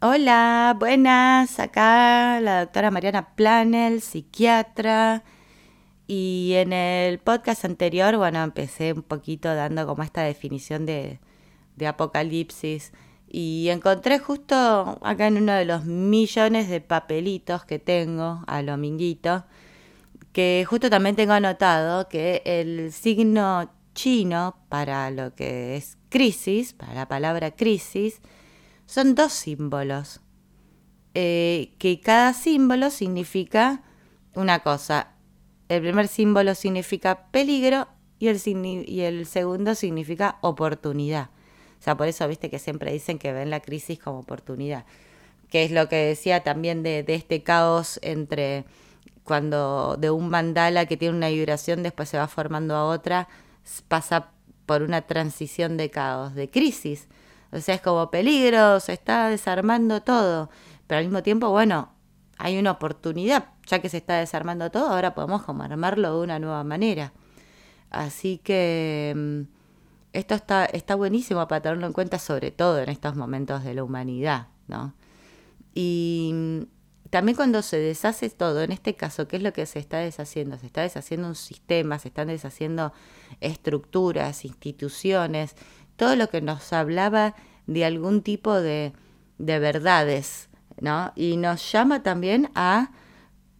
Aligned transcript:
Hola, 0.00 0.76
buenas, 0.78 1.58
acá 1.58 2.40
la 2.40 2.60
doctora 2.60 2.92
Mariana 2.92 3.34
Planel, 3.34 4.00
psiquiatra. 4.00 5.24
Y 6.06 6.52
en 6.54 6.72
el 6.72 7.18
podcast 7.18 7.64
anterior, 7.64 8.16
bueno, 8.16 8.40
empecé 8.44 8.92
un 8.92 9.02
poquito 9.02 9.52
dando 9.52 9.88
como 9.88 10.04
esta 10.04 10.22
definición 10.22 10.86
de, 10.86 11.18
de 11.74 11.86
apocalipsis. 11.88 12.92
Y 13.28 13.70
encontré 13.70 14.20
justo 14.20 15.00
acá 15.02 15.26
en 15.26 15.38
uno 15.38 15.52
de 15.54 15.64
los 15.64 15.84
millones 15.84 16.68
de 16.68 16.80
papelitos 16.80 17.64
que 17.64 17.80
tengo 17.80 18.44
a 18.46 18.62
lo 18.62 18.76
minguito, 18.76 19.46
que 20.32 20.64
justo 20.68 20.90
también 20.90 21.16
tengo 21.16 21.32
anotado 21.32 22.08
que 22.08 22.42
el 22.44 22.92
signo 22.92 23.68
chino 23.94 24.54
para 24.68 25.10
lo 25.10 25.34
que 25.34 25.76
es 25.76 25.98
crisis, 26.08 26.72
para 26.72 26.94
la 26.94 27.08
palabra 27.08 27.50
crisis, 27.50 28.20
son 28.88 29.14
dos 29.14 29.34
símbolos, 29.34 30.20
eh, 31.12 31.74
que 31.78 32.00
cada 32.00 32.32
símbolo 32.32 32.88
significa 32.88 33.82
una 34.34 34.60
cosa. 34.60 35.12
El 35.68 35.82
primer 35.82 36.08
símbolo 36.08 36.54
significa 36.54 37.26
peligro 37.30 37.86
y 38.18 38.28
el, 38.28 38.40
y 38.86 39.00
el 39.02 39.26
segundo 39.26 39.74
significa 39.74 40.38
oportunidad. 40.40 41.28
O 41.78 41.82
sea, 41.82 41.98
por 41.98 42.08
eso 42.08 42.26
viste 42.26 42.48
que 42.48 42.58
siempre 42.58 42.90
dicen 42.90 43.18
que 43.18 43.30
ven 43.30 43.50
la 43.50 43.60
crisis 43.60 43.98
como 43.98 44.20
oportunidad. 44.20 44.86
Que 45.50 45.64
es 45.64 45.70
lo 45.70 45.86
que 45.90 45.96
decía 45.96 46.42
también 46.42 46.82
de, 46.82 47.02
de 47.02 47.14
este 47.14 47.42
caos 47.42 48.00
entre 48.02 48.64
cuando 49.22 49.98
de 49.98 50.10
un 50.10 50.30
mandala 50.30 50.86
que 50.86 50.96
tiene 50.96 51.14
una 51.14 51.28
vibración 51.28 51.82
después 51.82 52.08
se 52.08 52.16
va 52.16 52.26
formando 52.26 52.74
a 52.74 52.86
otra, 52.86 53.28
pasa 53.86 54.30
por 54.64 54.80
una 54.80 55.02
transición 55.02 55.76
de 55.76 55.90
caos, 55.90 56.34
de 56.34 56.48
crisis. 56.48 57.06
O 57.52 57.60
sea, 57.60 57.74
es 57.76 57.80
como 57.80 58.10
peligro, 58.10 58.80
se 58.80 58.92
está 58.92 59.28
desarmando 59.28 60.02
todo. 60.02 60.50
Pero 60.86 60.98
al 60.98 61.04
mismo 61.04 61.22
tiempo, 61.22 61.50
bueno, 61.50 61.92
hay 62.38 62.58
una 62.58 62.72
oportunidad, 62.72 63.46
ya 63.66 63.80
que 63.80 63.88
se 63.88 63.98
está 63.98 64.18
desarmando 64.18 64.70
todo, 64.70 64.88
ahora 64.88 65.14
podemos 65.14 65.42
como 65.42 65.62
armarlo 65.62 66.14
de 66.16 66.24
una 66.24 66.38
nueva 66.38 66.64
manera. 66.64 67.12
Así 67.90 68.38
que 68.38 69.14
mm, 69.16 69.40
esto 70.12 70.34
está, 70.34 70.64
está 70.66 70.94
buenísimo 70.94 71.46
para 71.48 71.62
tenerlo 71.62 71.86
en 71.86 71.92
cuenta, 71.92 72.18
sobre 72.18 72.50
todo 72.50 72.78
en 72.78 72.88
estos 72.88 73.16
momentos 73.16 73.64
de 73.64 73.74
la 73.74 73.84
humanidad, 73.84 74.48
¿no? 74.66 74.94
Y 75.74 76.30
mm, 76.34 76.62
también 77.10 77.36
cuando 77.36 77.62
se 77.62 77.78
deshace 77.78 78.28
todo, 78.30 78.62
en 78.62 78.72
este 78.72 78.94
caso, 78.94 79.26
¿qué 79.28 79.36
es 79.36 79.42
lo 79.42 79.52
que 79.52 79.64
se 79.64 79.78
está 79.78 79.98
deshaciendo? 79.98 80.58
Se 80.58 80.66
está 80.66 80.82
deshaciendo 80.82 81.26
un 81.28 81.34
sistema, 81.34 81.98
se 81.98 82.08
están 82.08 82.28
deshaciendo 82.28 82.92
estructuras, 83.40 84.44
instituciones, 84.44 85.56
todo 85.98 86.14
lo 86.14 86.30
que 86.30 86.40
nos 86.40 86.72
hablaba 86.72 87.34
de 87.66 87.84
algún 87.84 88.22
tipo 88.22 88.54
de, 88.54 88.92
de 89.38 89.58
verdades, 89.58 90.48
¿no? 90.80 91.12
Y 91.16 91.36
nos 91.36 91.70
llama 91.72 92.04
también 92.04 92.50
a 92.54 92.92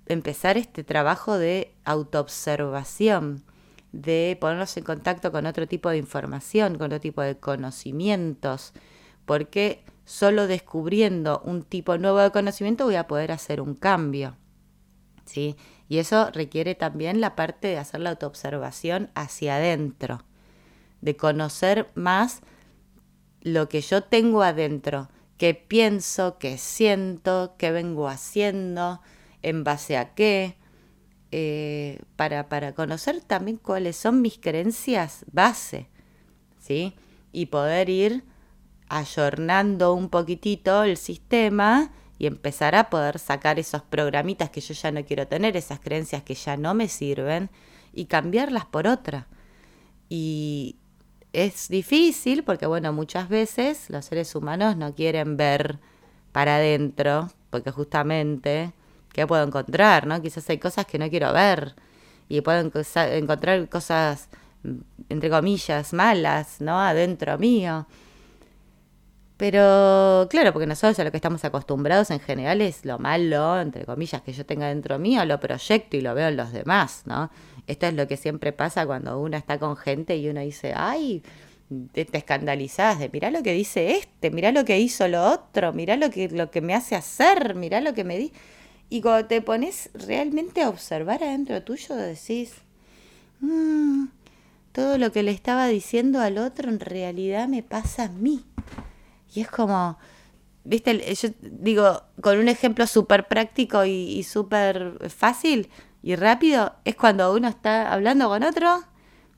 empezar 0.06 0.56
este 0.56 0.84
trabajo 0.84 1.36
de 1.36 1.74
autoobservación, 1.84 3.42
de 3.90 4.38
ponernos 4.40 4.76
en 4.76 4.84
contacto 4.84 5.32
con 5.32 5.46
otro 5.46 5.66
tipo 5.66 5.90
de 5.90 5.98
información, 5.98 6.78
con 6.78 6.86
otro 6.86 7.00
tipo 7.00 7.22
de 7.22 7.36
conocimientos, 7.36 8.72
porque 9.26 9.84
solo 10.04 10.46
descubriendo 10.46 11.42
un 11.44 11.64
tipo 11.64 11.98
nuevo 11.98 12.20
de 12.20 12.30
conocimiento 12.30 12.84
voy 12.84 12.94
a 12.94 13.08
poder 13.08 13.32
hacer 13.32 13.60
un 13.60 13.74
cambio. 13.74 14.36
¿sí? 15.24 15.56
Y 15.88 15.98
eso 15.98 16.30
requiere 16.30 16.76
también 16.76 17.20
la 17.20 17.34
parte 17.34 17.66
de 17.66 17.78
hacer 17.78 17.98
la 18.00 18.10
autoobservación 18.10 19.10
hacia 19.16 19.56
adentro 19.56 20.27
de 21.00 21.16
conocer 21.16 21.90
más 21.94 22.40
lo 23.40 23.68
que 23.68 23.80
yo 23.80 24.02
tengo 24.02 24.42
adentro, 24.42 25.08
qué 25.36 25.54
pienso, 25.54 26.38
qué 26.38 26.58
siento, 26.58 27.54
qué 27.58 27.70
vengo 27.70 28.08
haciendo, 28.08 29.00
en 29.42 29.64
base 29.64 29.96
a 29.96 30.14
qué, 30.14 30.56
eh, 31.30 32.00
para, 32.16 32.48
para 32.48 32.74
conocer 32.74 33.20
también 33.20 33.58
cuáles 33.58 33.96
son 33.96 34.22
mis 34.22 34.38
creencias 34.38 35.24
base, 35.30 35.88
¿sí? 36.58 36.94
Y 37.32 37.46
poder 37.46 37.88
ir 37.88 38.24
ayornando 38.88 39.94
un 39.94 40.08
poquitito 40.08 40.82
el 40.82 40.96
sistema 40.96 41.92
y 42.18 42.26
empezar 42.26 42.74
a 42.74 42.90
poder 42.90 43.18
sacar 43.18 43.58
esos 43.58 43.82
programitas 43.82 44.50
que 44.50 44.60
yo 44.60 44.74
ya 44.74 44.90
no 44.90 45.04
quiero 45.04 45.28
tener, 45.28 45.56
esas 45.56 45.78
creencias 45.78 46.22
que 46.22 46.34
ya 46.34 46.56
no 46.56 46.74
me 46.74 46.88
sirven, 46.88 47.50
y 47.92 48.06
cambiarlas 48.06 48.64
por 48.66 48.86
otra. 48.86 49.28
Y, 50.08 50.76
es 51.32 51.68
difícil 51.68 52.44
porque, 52.44 52.66
bueno, 52.66 52.92
muchas 52.92 53.28
veces 53.28 53.90
los 53.90 54.04
seres 54.04 54.34
humanos 54.34 54.76
no 54.76 54.94
quieren 54.94 55.36
ver 55.36 55.78
para 56.32 56.56
adentro, 56.56 57.30
porque 57.50 57.70
justamente, 57.70 58.72
¿qué 59.12 59.26
puedo 59.26 59.44
encontrar? 59.44 60.06
¿no? 60.06 60.20
Quizás 60.22 60.48
hay 60.50 60.58
cosas 60.58 60.86
que 60.86 60.98
no 60.98 61.08
quiero 61.10 61.32
ver 61.32 61.74
y 62.28 62.40
puedo 62.40 62.60
encontrar 62.60 63.68
cosas, 63.68 64.28
mm, 64.62 64.76
entre 65.08 65.30
comillas, 65.30 65.92
malas, 65.92 66.60
¿no? 66.60 66.78
Adentro 66.80 67.38
mío. 67.38 67.86
Pero 69.38 70.26
claro, 70.28 70.52
porque 70.52 70.66
nosotros 70.66 70.98
a 70.98 71.04
lo 71.04 71.12
que 71.12 71.16
estamos 71.16 71.44
acostumbrados 71.44 72.10
en 72.10 72.18
general 72.18 72.60
es 72.60 72.84
lo 72.84 72.98
malo, 72.98 73.60
entre 73.60 73.84
comillas, 73.84 74.20
que 74.22 74.32
yo 74.32 74.44
tenga 74.44 74.66
dentro 74.66 74.98
mío, 74.98 75.24
lo 75.24 75.38
proyecto 75.38 75.96
y 75.96 76.00
lo 76.00 76.12
veo 76.14 76.28
en 76.28 76.36
los 76.36 76.52
demás, 76.52 77.02
¿no? 77.06 77.30
Esto 77.68 77.86
es 77.86 77.94
lo 77.94 78.08
que 78.08 78.16
siempre 78.16 78.52
pasa 78.52 78.86
cuando 78.86 79.20
uno 79.20 79.36
está 79.36 79.58
con 79.58 79.76
gente 79.76 80.16
y 80.16 80.28
uno 80.28 80.40
dice, 80.40 80.72
ay, 80.74 81.22
te, 81.92 82.06
te 82.06 82.18
escandalizás 82.18 82.98
de 82.98 83.10
mirá 83.10 83.30
lo 83.30 83.42
que 83.42 83.52
dice 83.52 83.98
este, 83.98 84.30
mirá 84.30 84.52
lo 84.52 84.64
que 84.64 84.80
hizo 84.80 85.06
lo 85.06 85.22
otro, 85.30 85.74
mirá 85.74 85.96
lo 85.96 86.10
que, 86.10 86.28
lo 86.30 86.50
que 86.50 86.62
me 86.62 86.74
hace 86.74 86.96
hacer, 86.96 87.54
mirá 87.54 87.80
lo 87.80 87.94
que 87.94 88.04
me 88.04 88.18
di. 88.18 88.32
Y 88.90 89.02
cuando 89.02 89.28
te 89.28 89.42
pones 89.42 89.90
realmente 89.92 90.62
a 90.62 90.70
observar 90.70 91.22
adentro 91.22 91.62
tuyo, 91.62 91.94
decís, 91.94 92.54
mm, 93.40 94.06
todo 94.72 94.96
lo 94.96 95.12
que 95.12 95.22
le 95.22 95.30
estaba 95.30 95.66
diciendo 95.68 96.20
al 96.20 96.38
otro 96.38 96.70
en 96.70 96.80
realidad 96.80 97.48
me 97.48 97.62
pasa 97.62 98.04
a 98.04 98.08
mí. 98.08 98.46
Y 99.34 99.42
es 99.42 99.50
como, 99.50 99.98
viste, 100.64 101.14
yo 101.14 101.28
digo, 101.42 102.02
con 102.22 102.38
un 102.38 102.48
ejemplo 102.48 102.86
súper 102.86 103.28
práctico 103.28 103.84
y, 103.84 103.90
y 103.90 104.22
súper 104.22 105.10
fácil, 105.10 105.68
y 106.02 106.16
rápido 106.16 106.74
es 106.84 106.96
cuando 106.96 107.32
uno 107.32 107.48
está 107.48 107.92
hablando 107.92 108.28
con 108.28 108.42
otro 108.42 108.84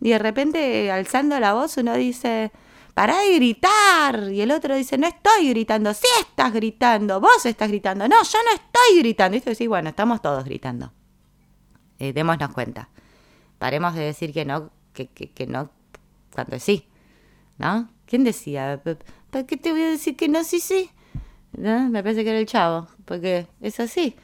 y 0.00 0.10
de 0.10 0.18
repente 0.18 0.90
alzando 0.90 1.38
la 1.40 1.54
voz 1.54 1.76
uno 1.76 1.94
dice, 1.94 2.52
para 2.94 3.18
de 3.18 3.34
gritar. 3.36 4.30
Y 4.30 4.40
el 4.40 4.50
otro 4.50 4.74
dice, 4.74 4.98
no 4.98 5.06
estoy 5.06 5.48
gritando, 5.50 5.92
sí 5.94 6.06
estás 6.20 6.52
gritando, 6.52 7.20
vos 7.20 7.44
estás 7.46 7.68
gritando, 7.68 8.08
no, 8.08 8.22
yo 8.22 8.38
no 8.44 8.54
estoy 8.54 8.98
gritando. 8.98 9.36
Y 9.36 9.38
esto 9.38 9.50
decir, 9.50 9.68
bueno, 9.68 9.90
estamos 9.90 10.20
todos 10.22 10.44
gritando. 10.44 10.92
Eh, 11.98 12.12
démonos 12.12 12.50
cuenta. 12.52 12.88
Paremos 13.58 13.94
de 13.94 14.02
decir 14.02 14.32
que 14.32 14.44
no, 14.44 14.70
que, 14.92 15.08
que, 15.08 15.46
no, 15.46 15.70
cuando 16.34 16.58
sí. 16.58 16.86
¿No? 17.58 17.90
¿Quién 18.06 18.24
decía? 18.24 18.82
¿Para 19.30 19.46
qué 19.46 19.56
te 19.58 19.70
voy 19.70 19.82
a 19.82 19.90
decir 19.90 20.16
que 20.16 20.28
no? 20.28 20.44
Sí, 20.44 20.60
sí. 20.60 20.90
Me 21.52 22.02
parece 22.02 22.24
que 22.24 22.30
era 22.30 22.38
el 22.38 22.46
chavo, 22.46 22.88
porque 23.04 23.46
es 23.60 23.78
así. 23.80 24.16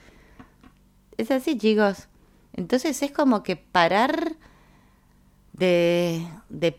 Es 1.19 1.31
así, 1.31 1.59
chicos. 1.59 2.09
Entonces 2.57 3.03
es 3.03 3.13
como 3.13 3.43
que 3.43 3.57
parar 3.57 4.33
de, 5.53 6.27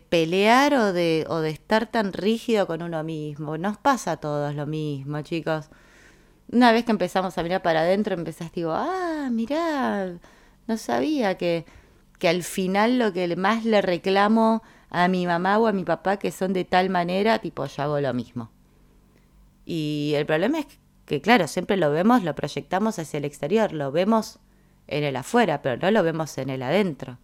pelear 0.08 0.74
o 0.74 0.92
de, 0.92 1.24
o 1.28 1.38
de 1.38 1.50
estar 1.50 1.86
tan 1.86 2.12
rígido 2.12 2.66
con 2.66 2.82
uno 2.82 3.02
mismo. 3.04 3.56
Nos 3.58 3.78
pasa 3.78 4.12
a 4.12 4.16
todos 4.18 4.54
lo 4.54 4.66
mismo, 4.66 5.22
chicos. 5.22 5.70
Una 6.50 6.72
vez 6.72 6.84
que 6.84 6.92
empezamos 6.92 7.36
a 7.38 7.42
mirar 7.42 7.62
para 7.62 7.80
adentro, 7.80 8.14
empezás, 8.14 8.52
digo, 8.52 8.72
ah, 8.72 9.28
mirá, 9.30 10.14
no 10.66 10.76
sabía 10.76 11.36
que, 11.36 11.66
que 12.18 12.28
al 12.28 12.42
final 12.42 12.98
lo 12.98 13.12
que 13.12 13.36
más 13.36 13.64
le 13.64 13.82
reclamo 13.82 14.62
a 14.90 15.08
mi 15.08 15.26
mamá 15.26 15.58
o 15.58 15.66
a 15.66 15.72
mi 15.72 15.84
papá 15.84 16.18
que 16.18 16.30
son 16.32 16.52
de 16.52 16.64
tal 16.64 16.90
manera, 16.90 17.38
tipo, 17.40 17.66
yo 17.66 17.82
hago 17.82 18.00
lo 18.00 18.14
mismo. 18.14 18.50
Y 19.66 20.14
el 20.16 20.24
problema 20.26 20.60
es 20.60 20.66
que, 21.04 21.20
claro, 21.20 21.46
siempre 21.46 21.76
lo 21.76 21.90
vemos, 21.90 22.24
lo 22.24 22.34
proyectamos 22.34 22.98
hacia 22.98 23.18
el 23.18 23.26
exterior, 23.26 23.72
lo 23.72 23.92
vemos 23.92 24.40
en 24.88 25.04
el 25.04 25.16
afuera, 25.16 25.62
pero 25.62 25.76
no 25.76 25.90
lo 25.90 26.02
vemos 26.02 26.36
en 26.38 26.50
el 26.50 26.62
adentro. 26.62 27.18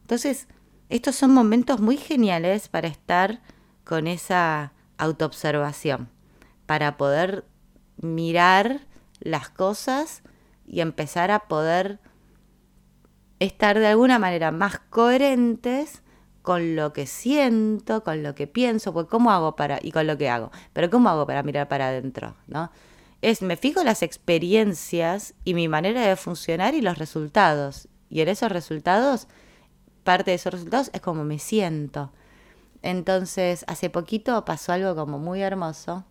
Entonces, 0.00 0.48
estos 0.88 1.16
son 1.16 1.32
momentos 1.32 1.80
muy 1.80 1.96
geniales 1.96 2.68
para 2.68 2.88
estar 2.88 3.40
con 3.84 4.06
esa 4.06 4.72
autoobservación, 4.96 6.08
para 6.66 6.96
poder 6.96 7.44
mirar 8.00 8.80
las 9.20 9.48
cosas 9.48 10.22
y 10.66 10.80
empezar 10.80 11.30
a 11.30 11.40
poder 11.40 12.00
estar 13.38 13.78
de 13.78 13.86
alguna 13.86 14.18
manera 14.18 14.50
más 14.50 14.78
coherentes 14.90 16.02
con 16.42 16.76
lo 16.76 16.92
que 16.92 17.06
siento, 17.06 18.02
con 18.02 18.22
lo 18.22 18.34
que 18.34 18.46
pienso, 18.46 18.92
pues 18.92 19.06
cómo 19.06 19.30
hago 19.30 19.54
para 19.54 19.78
y 19.82 19.92
con 19.92 20.06
lo 20.06 20.16
que 20.16 20.30
hago, 20.30 20.50
pero 20.72 20.88
cómo 20.88 21.08
hago 21.10 21.26
para 21.26 21.42
mirar 21.42 21.68
para 21.68 21.88
adentro, 21.88 22.36
¿no? 22.46 22.70
Es 23.22 23.42
me 23.42 23.56
fijo 23.56 23.82
las 23.82 24.02
experiencias 24.02 25.34
y 25.44 25.54
mi 25.54 25.68
manera 25.68 26.06
de 26.06 26.16
funcionar 26.16 26.74
y 26.74 26.80
los 26.80 26.98
resultados. 26.98 27.88
Y 28.10 28.20
en 28.20 28.28
esos 28.28 28.50
resultados, 28.50 29.28
parte 30.04 30.30
de 30.30 30.36
esos 30.36 30.52
resultados 30.52 30.90
es 30.92 31.00
como 31.00 31.24
me 31.24 31.38
siento. 31.38 32.12
Entonces, 32.82 33.64
hace 33.66 33.90
poquito 33.90 34.44
pasó 34.44 34.72
algo 34.72 34.94
como 34.94 35.18
muy 35.18 35.42
hermoso, 35.42 36.04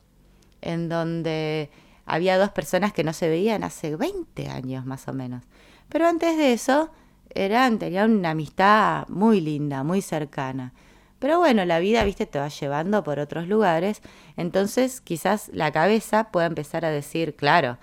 en 0.62 0.90
donde 0.90 1.70
había 2.06 2.38
dos 2.38 2.50
personas 2.50 2.94
que 2.94 3.04
no 3.04 3.14
se 3.14 3.30
veían 3.30 3.64
hace 3.64 3.96
20 3.96 4.50
años 4.50 4.86
más 4.86 5.08
o 5.08 5.14
menos. 5.14 5.44
Pero 5.90 6.08
antes 6.08 6.38
de 6.38 6.54
eso, 6.54 6.90
eran, 7.30 7.80
tenían 7.80 8.12
una 8.12 8.32
amistad 8.32 9.08
muy 9.08 9.40
linda, 9.40 9.84
muy 9.84 10.02
cercana. 10.02 10.74
Pero 11.20 11.40
bueno, 11.40 11.66
la 11.66 11.80
vida, 11.80 12.04
viste, 12.04 12.26
te 12.26 12.40
va 12.40 12.48
llevando 12.50 13.04
por 13.04 13.20
otros 13.20 13.48
lugares. 13.48 14.02
Entonces, 14.36 15.02
quizás 15.02 15.50
la 15.54 15.72
cabeza 15.72 16.32
pueda 16.32 16.46
empezar 16.46 16.86
a 16.86 16.92
decir, 16.92 17.36
claro, 17.36 17.78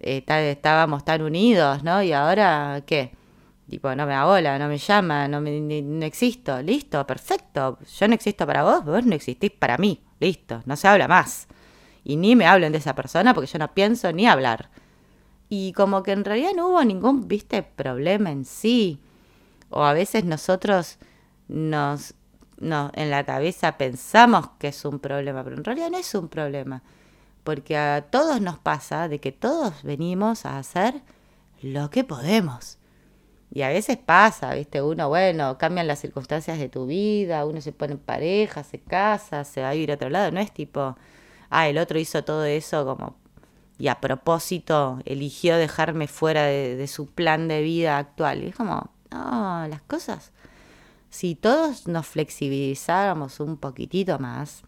eh, 0.00 0.24
estábamos 0.50 1.04
tan 1.04 1.22
unidos, 1.22 1.82
¿no? 1.82 2.02
Y 2.02 2.12
ahora, 2.12 2.82
¿qué? 2.86 3.12
Tipo, 3.68 3.94
no 3.94 4.06
me 4.06 4.14
abola, 4.14 4.58
no 4.58 4.68
me 4.68 4.78
llama, 4.78 5.28
no, 5.28 5.40
me, 5.40 5.60
no 5.60 6.04
existo. 6.06 6.62
Listo, 6.62 7.06
perfecto. 7.06 7.78
Yo 7.98 8.08
no 8.08 8.14
existo 8.14 8.46
para 8.46 8.62
vos, 8.62 8.84
vos 8.84 9.04
no 9.04 9.14
existís 9.14 9.50
para 9.50 9.76
mí. 9.78 10.02
Listo, 10.20 10.62
no 10.66 10.76
se 10.76 10.88
habla 10.88 11.08
más. 11.08 11.48
Y 12.04 12.16
ni 12.16 12.36
me 12.36 12.46
hablen 12.46 12.72
de 12.72 12.78
esa 12.78 12.94
persona 12.94 13.34
porque 13.34 13.50
yo 13.50 13.58
no 13.58 13.74
pienso 13.74 14.12
ni 14.12 14.26
hablar. 14.26 14.70
Y 15.50 15.72
como 15.72 16.02
que 16.02 16.12
en 16.12 16.24
realidad 16.24 16.52
no 16.56 16.68
hubo 16.68 16.84
ningún, 16.84 17.28
viste, 17.28 17.62
problema 17.62 18.30
en 18.30 18.44
sí. 18.44 19.00
O 19.70 19.84
a 19.84 19.92
veces 19.92 20.24
nosotros 20.24 20.98
nos, 21.48 22.14
no, 22.60 22.90
en 22.94 23.10
la 23.10 23.24
cabeza 23.24 23.78
pensamos 23.78 24.50
que 24.58 24.68
es 24.68 24.84
un 24.84 24.98
problema, 24.98 25.44
pero 25.44 25.56
en 25.56 25.64
realidad 25.64 25.90
no 25.90 25.98
es 25.98 26.14
un 26.14 26.28
problema. 26.28 26.82
Porque 27.44 27.76
a 27.76 28.02
todos 28.10 28.40
nos 28.40 28.58
pasa 28.58 29.08
de 29.08 29.20
que 29.20 29.32
todos 29.32 29.82
venimos 29.82 30.44
a 30.44 30.58
hacer 30.58 31.02
lo 31.62 31.90
que 31.90 32.04
podemos. 32.04 32.78
Y 33.50 33.62
a 33.62 33.68
veces 33.68 33.96
pasa, 33.96 34.54
¿viste? 34.54 34.82
Uno, 34.82 35.08
bueno, 35.08 35.56
cambian 35.58 35.86
las 35.86 36.00
circunstancias 36.00 36.58
de 36.58 36.68
tu 36.68 36.86
vida, 36.86 37.46
uno 37.46 37.60
se 37.60 37.72
pone 37.72 37.94
en 37.94 37.98
pareja, 37.98 38.62
se 38.64 38.78
casa, 38.78 39.44
se 39.44 39.62
va 39.62 39.70
a 39.70 39.74
ir 39.74 39.90
a 39.90 39.94
otro 39.94 40.10
lado. 40.10 40.30
No 40.30 40.40
es 40.40 40.52
tipo, 40.52 40.96
ah, 41.50 41.68
el 41.68 41.78
otro 41.78 41.98
hizo 41.98 42.24
todo 42.24 42.44
eso 42.44 42.84
como 42.84 43.16
y 43.78 43.88
a 43.88 44.00
propósito 44.00 44.98
eligió 45.04 45.56
dejarme 45.56 46.08
fuera 46.08 46.44
de, 46.44 46.86
su 46.88 47.06
plan 47.06 47.46
de 47.48 47.62
vida 47.62 47.98
actual. 47.98 48.42
Y 48.42 48.48
es 48.48 48.56
como, 48.56 48.90
no, 49.10 49.66
las 49.68 49.82
cosas, 49.82 50.32
si 51.10 51.34
todos 51.34 51.86
nos 51.86 52.06
flexibilizáramos 52.06 53.40
un 53.40 53.56
poquitito 53.56 54.18
más. 54.18 54.62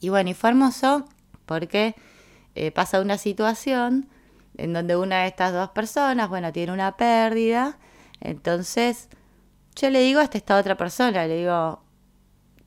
Y 0.00 0.10
bueno, 0.10 0.30
y 0.30 0.34
fue 0.34 0.50
hermoso 0.50 1.04
porque 1.46 1.94
eh, 2.54 2.70
pasa 2.70 3.00
una 3.00 3.18
situación 3.18 4.08
en 4.56 4.72
donde 4.72 4.96
una 4.96 5.22
de 5.22 5.28
estas 5.28 5.52
dos 5.52 5.70
personas, 5.70 6.28
bueno, 6.28 6.52
tiene 6.52 6.72
una 6.72 6.96
pérdida. 6.96 7.78
Entonces, 8.20 9.08
yo 9.76 9.90
le 9.90 10.00
digo 10.00 10.20
a 10.20 10.24
esta 10.24 10.58
otra 10.58 10.76
persona, 10.76 11.26
le 11.26 11.38
digo, 11.38 11.82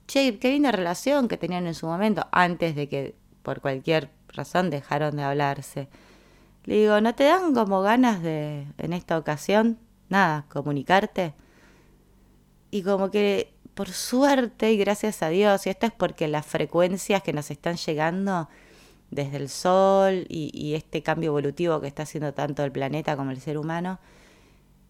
che, 0.08 0.40
qué 0.40 0.50
linda 0.52 0.72
relación 0.72 1.28
que 1.28 1.38
tenían 1.38 1.68
en 1.68 1.76
su 1.76 1.86
momento, 1.86 2.28
antes 2.32 2.76
de 2.76 2.88
que 2.88 3.16
por 3.44 3.62
cualquier 3.62 4.10
razón 4.30 4.70
dejaron 4.70 5.18
de 5.18 5.24
hablarse. 5.24 5.90
Le 6.64 6.76
digo, 6.76 7.02
¿no 7.02 7.14
te 7.16 7.26
dan 7.26 7.54
como 7.54 7.82
ganas 7.82 8.22
de, 8.22 8.68
en 8.78 8.94
esta 8.94 9.18
ocasión, 9.18 9.80
nada, 10.10 10.46
comunicarte? 10.50 11.34
Y 12.72 12.84
como 12.84 13.12
que, 13.12 13.54
por 13.74 13.90
suerte 13.90 14.72
y 14.72 14.78
gracias 14.78 15.22
a 15.22 15.30
Dios, 15.30 15.68
y 15.68 15.70
esto 15.70 15.86
es 15.86 15.92
porque 15.92 16.28
las 16.28 16.46
frecuencias 16.46 17.22
que 17.22 17.34
nos 17.34 17.52
están 17.52 17.76
llegando 17.76 18.48
desde 19.12 19.38
el 19.38 19.50
Sol 19.50 20.26
y, 20.30 20.74
este 20.74 21.04
cambio 21.04 21.32
evolutivo 21.32 21.82
que 21.82 21.88
está 21.88 22.04
haciendo 22.04 22.34
tanto 22.34 22.64
el 22.64 22.72
planeta 22.72 23.18
como 23.18 23.32
el 23.32 23.42
ser 23.42 23.58
humano, 23.58 24.00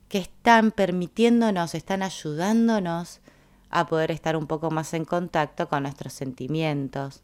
que 0.08 0.20
están 0.20 0.72
permitiéndonos, 0.72 1.74
están 1.74 2.04
ayudándonos 2.04 3.20
a 3.72 3.88
poder 3.88 4.12
estar 4.12 4.36
un 4.36 4.46
poco 4.46 4.70
más 4.70 4.94
en 4.94 5.06
contacto 5.06 5.68
con 5.68 5.84
nuestros 5.84 6.14
sentimientos, 6.14 7.24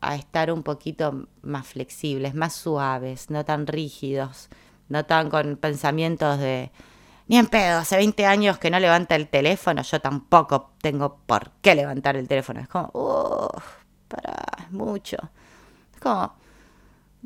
a 0.00 0.14
estar 0.14 0.52
un 0.52 0.62
poquito 0.62 1.26
más 1.42 1.66
flexibles, 1.66 2.34
más 2.34 2.52
suaves, 2.52 3.30
no 3.30 3.44
tan 3.44 3.66
rígidos, 3.66 4.48
no 4.88 5.06
tan 5.06 5.28
con 5.30 5.56
pensamientos 5.56 6.38
de 6.38 6.70
ni 7.28 7.36
en 7.36 7.46
pedo, 7.46 7.78
hace 7.78 7.96
20 7.96 8.26
años 8.26 8.58
que 8.58 8.70
no 8.70 8.80
levanta 8.80 9.14
el 9.14 9.28
teléfono, 9.28 9.82
yo 9.82 10.00
tampoco 10.00 10.72
tengo 10.80 11.18
por 11.26 11.50
qué 11.62 11.74
levantar 11.74 12.16
el 12.16 12.26
teléfono. 12.26 12.60
Es 12.60 12.68
como, 12.68 12.90
uff, 12.94 13.64
para, 14.08 14.68
mucho. 14.70 15.16
Es 15.94 16.00
como, 16.00 16.32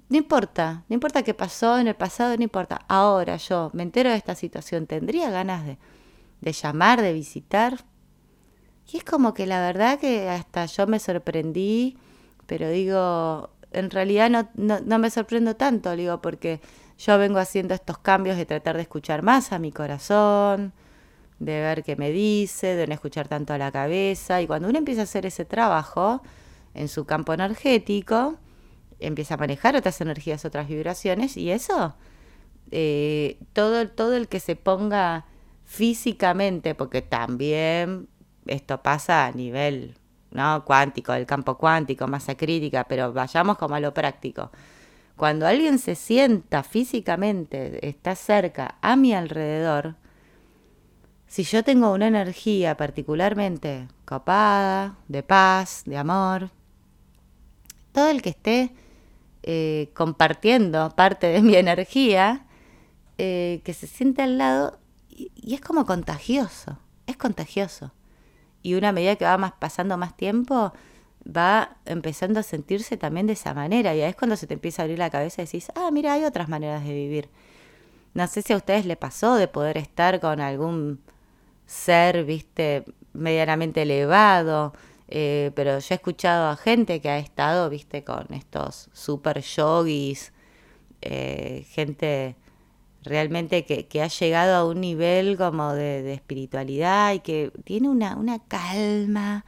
no 0.08 0.16
importa, 0.16 0.84
no 0.88 0.94
importa 0.94 1.22
qué 1.22 1.34
pasó 1.34 1.78
en 1.78 1.88
el 1.88 1.94
pasado, 1.94 2.36
no 2.36 2.42
importa. 2.42 2.80
Ahora 2.88 3.36
yo 3.36 3.70
me 3.72 3.82
entero 3.82 4.10
de 4.10 4.16
esta 4.16 4.34
situación, 4.34 4.86
¿tendría 4.86 5.30
ganas 5.30 5.64
de, 5.64 5.78
de 6.40 6.52
llamar, 6.52 7.00
de 7.00 7.12
visitar? 7.12 7.84
Y 8.92 8.98
es 8.98 9.04
como 9.04 9.32
que 9.32 9.46
la 9.46 9.60
verdad 9.60 9.98
que 9.98 10.28
hasta 10.28 10.66
yo 10.66 10.86
me 10.86 10.98
sorprendí 10.98 11.96
pero 12.46 12.68
digo, 12.68 13.50
en 13.72 13.90
realidad 13.90 14.30
no, 14.30 14.48
no, 14.54 14.80
no 14.80 14.98
me 14.98 15.10
sorprendo 15.10 15.56
tanto, 15.56 15.96
digo, 15.96 16.20
porque 16.20 16.60
yo 17.04 17.18
vengo 17.18 17.38
haciendo 17.38 17.74
estos 17.74 17.98
cambios 17.98 18.36
de 18.36 18.46
tratar 18.46 18.76
de 18.76 18.82
escuchar 18.82 19.22
más 19.22 19.52
a 19.52 19.58
mi 19.58 19.72
corazón, 19.72 20.72
de 21.40 21.60
ver 21.60 21.82
qué 21.82 21.96
me 21.96 22.10
dice, 22.12 22.76
de 22.76 22.86
no 22.86 22.94
escuchar 22.94 23.26
tanto 23.26 23.52
a 23.52 23.58
la 23.58 23.72
cabeza. 23.72 24.40
Y 24.40 24.46
cuando 24.46 24.68
uno 24.68 24.78
empieza 24.78 25.00
a 25.00 25.04
hacer 25.04 25.26
ese 25.26 25.44
trabajo 25.44 26.22
en 26.74 26.88
su 26.88 27.04
campo 27.04 27.32
energético, 27.34 28.36
empieza 29.00 29.34
a 29.34 29.36
manejar 29.36 29.74
otras 29.74 30.00
energías, 30.00 30.44
otras 30.44 30.68
vibraciones, 30.68 31.36
y 31.36 31.50
eso, 31.50 31.96
eh, 32.70 33.38
todo, 33.52 33.88
todo 33.88 34.14
el 34.14 34.28
que 34.28 34.38
se 34.38 34.54
ponga 34.54 35.26
físicamente, 35.64 36.76
porque 36.76 37.02
también 37.02 38.08
esto 38.46 38.80
pasa 38.80 39.26
a 39.26 39.32
nivel 39.32 39.96
¿no? 40.30 40.64
cuántico, 40.64 41.12
del 41.12 41.26
campo 41.26 41.58
cuántico, 41.58 42.06
masa 42.06 42.36
crítica, 42.36 42.84
pero 42.84 43.12
vayamos 43.12 43.58
como 43.58 43.74
a 43.74 43.80
lo 43.80 43.92
práctico. 43.92 44.52
Cuando 45.16 45.46
alguien 45.46 45.78
se 45.78 45.94
sienta 45.94 46.62
físicamente, 46.62 47.86
está 47.86 48.14
cerca, 48.14 48.76
a 48.80 48.96
mi 48.96 49.14
alrededor, 49.14 49.94
si 51.26 51.44
yo 51.44 51.64
tengo 51.64 51.92
una 51.92 52.08
energía 52.08 52.76
particularmente 52.76 53.88
copada, 54.04 54.96
de 55.08 55.22
paz, 55.22 55.82
de 55.86 55.96
amor, 55.96 56.50
todo 57.92 58.08
el 58.08 58.20
que 58.20 58.30
esté 58.30 58.74
eh, 59.42 59.90
compartiendo 59.94 60.90
parte 60.90 61.28
de 61.28 61.40
mi 61.40 61.56
energía, 61.56 62.46
eh, 63.18 63.62
que 63.64 63.74
se 63.74 63.86
siente 63.86 64.22
al 64.22 64.38
lado, 64.38 64.78
y 65.08 65.54
es 65.54 65.60
como 65.60 65.86
contagioso, 65.86 66.78
es 67.06 67.16
contagioso. 67.16 67.92
Y 68.62 68.74
una 68.74 68.92
medida 68.92 69.16
que 69.16 69.24
va 69.24 69.38
más 69.38 69.52
pasando 69.52 69.96
más 69.96 70.16
tiempo, 70.16 70.72
va 71.24 71.76
empezando 71.84 72.40
a 72.40 72.42
sentirse 72.42 72.96
también 72.96 73.26
de 73.26 73.34
esa 73.34 73.54
manera. 73.54 73.94
Y 73.94 74.00
es 74.00 74.16
cuando 74.16 74.36
se 74.36 74.46
te 74.46 74.54
empieza 74.54 74.82
a 74.82 74.84
abrir 74.84 74.98
la 74.98 75.10
cabeza 75.10 75.42
y 75.42 75.46
decís, 75.46 75.70
ah, 75.74 75.90
mira, 75.92 76.12
hay 76.14 76.24
otras 76.24 76.48
maneras 76.48 76.84
de 76.84 76.92
vivir. 76.92 77.28
No 78.14 78.26
sé 78.26 78.42
si 78.42 78.52
a 78.52 78.56
ustedes 78.56 78.84
le 78.86 78.96
pasó 78.96 79.36
de 79.36 79.48
poder 79.48 79.78
estar 79.78 80.20
con 80.20 80.40
algún 80.40 81.00
ser, 81.66 82.24
viste, 82.24 82.84
medianamente 83.12 83.82
elevado, 83.82 84.74
eh, 85.08 85.50
pero 85.54 85.78
yo 85.78 85.86
he 85.90 85.94
escuchado 85.94 86.48
a 86.48 86.56
gente 86.56 87.00
que 87.00 87.08
ha 87.08 87.18
estado, 87.18 87.68
viste, 87.70 88.04
con 88.04 88.26
estos 88.32 88.88
super 88.92 89.40
yogis, 89.40 90.32
eh, 91.00 91.66
gente 91.70 92.36
realmente 93.02 93.64
que, 93.64 94.02
ha 94.02 94.06
llegado 94.06 94.54
a 94.56 94.64
un 94.64 94.80
nivel 94.80 95.36
como 95.36 95.72
de, 95.72 96.12
espiritualidad 96.12 97.14
y 97.14 97.20
que 97.20 97.52
tiene 97.64 97.88
una, 97.88 98.16
una, 98.16 98.38
calma, 98.40 99.44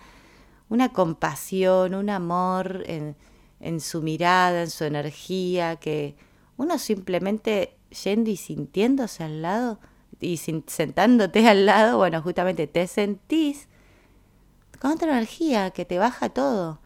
una 0.75 0.93
compasión, 0.93 1.95
un 1.95 2.11
amor 2.11 2.83
en, 2.87 3.17
en, 3.61 3.81
su 3.81 4.03
mirada, 4.03 4.63
en 4.63 4.71
su 4.71 4.85
energía, 4.85 5.77
que 5.77 6.17
uno 6.57 6.79
simplemente 6.79 7.77
yendo 8.05 8.31
y 8.31 8.37
sintiéndose 8.37 9.25
al 9.25 9.43
lado 9.43 9.79
y 10.21 10.37
sentándote 10.37 11.49
al 11.49 11.67
lado, 11.67 11.99
bueno, 11.99 12.23
justamente 12.23 12.67
te 12.67 12.87
sentís 12.87 13.69
con 14.81 14.93
otra 14.93 15.13
energía 15.13 15.71
que 15.71 15.85
te 15.85 15.99
baja 15.99 16.29
todo. 16.29 16.81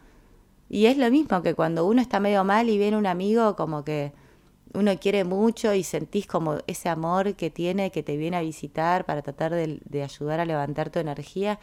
Y 0.69 0.87
es 0.87 0.97
lo 0.99 1.11
mismo 1.11 1.43
que 1.43 1.55
cuando 1.55 1.87
uno 1.87 2.03
está 2.03 2.21
medio 2.21 2.45
mal 2.45 2.69
y 2.69 2.79
viene 2.79 2.97
un 2.97 3.07
amigo 3.07 3.57
como 3.57 3.85
que 3.85 4.13
uno 4.75 4.99
quiere 4.99 5.25
mucho 5.25 5.75
y 5.75 5.83
sentís 5.83 6.27
como 6.27 6.59
ese 6.67 6.89
amor 6.89 7.35
que 7.35 7.51
tiene, 7.51 7.91
que 7.91 8.03
te 8.03 8.17
viene 8.17 8.37
a 8.37 8.43
visitar 8.43 9.05
para 9.05 9.23
tratar 9.23 9.55
de, 9.55 10.03
ayudar 10.03 10.41
a 10.41 10.45
levantar 10.45 10.91
tu 10.91 10.99
energía, 10.99 11.59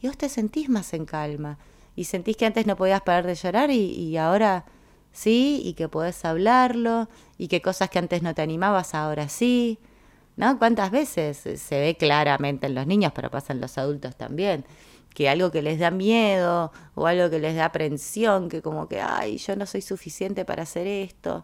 y 0.00 0.08
vos 0.08 0.16
te 0.16 0.28
sentís 0.28 0.68
más 0.68 0.92
en 0.94 1.04
calma. 1.04 1.58
Y 1.94 2.04
sentís 2.04 2.36
que 2.36 2.46
antes 2.46 2.66
no 2.66 2.76
podías 2.76 3.00
parar 3.02 3.26
de 3.26 3.34
llorar 3.34 3.70
y, 3.70 3.90
y 3.92 4.16
ahora 4.16 4.66
sí, 5.12 5.62
y 5.64 5.74
que 5.74 5.88
podés 5.88 6.24
hablarlo, 6.24 7.08
y 7.38 7.48
que 7.48 7.62
cosas 7.62 7.88
que 7.90 7.98
antes 7.98 8.22
no 8.22 8.34
te 8.34 8.42
animabas 8.42 8.94
ahora 8.94 9.28
sí. 9.28 9.78
¿No? 10.36 10.58
¿Cuántas 10.58 10.90
veces 10.90 11.38
se 11.38 11.80
ve 11.80 11.96
claramente 11.98 12.66
en 12.66 12.74
los 12.74 12.86
niños, 12.86 13.12
pero 13.14 13.30
pasa 13.30 13.54
en 13.54 13.60
los 13.60 13.78
adultos 13.78 14.16
también? 14.16 14.64
que 15.16 15.30
algo 15.30 15.50
que 15.50 15.62
les 15.62 15.78
da 15.78 15.90
miedo 15.90 16.70
o 16.94 17.06
algo 17.06 17.30
que 17.30 17.38
les 17.38 17.56
da 17.56 17.64
aprensión, 17.64 18.50
que 18.50 18.60
como 18.60 18.86
que, 18.86 19.00
ay, 19.00 19.38
yo 19.38 19.56
no 19.56 19.64
soy 19.64 19.80
suficiente 19.80 20.44
para 20.44 20.64
hacer 20.64 20.86
esto, 20.86 21.42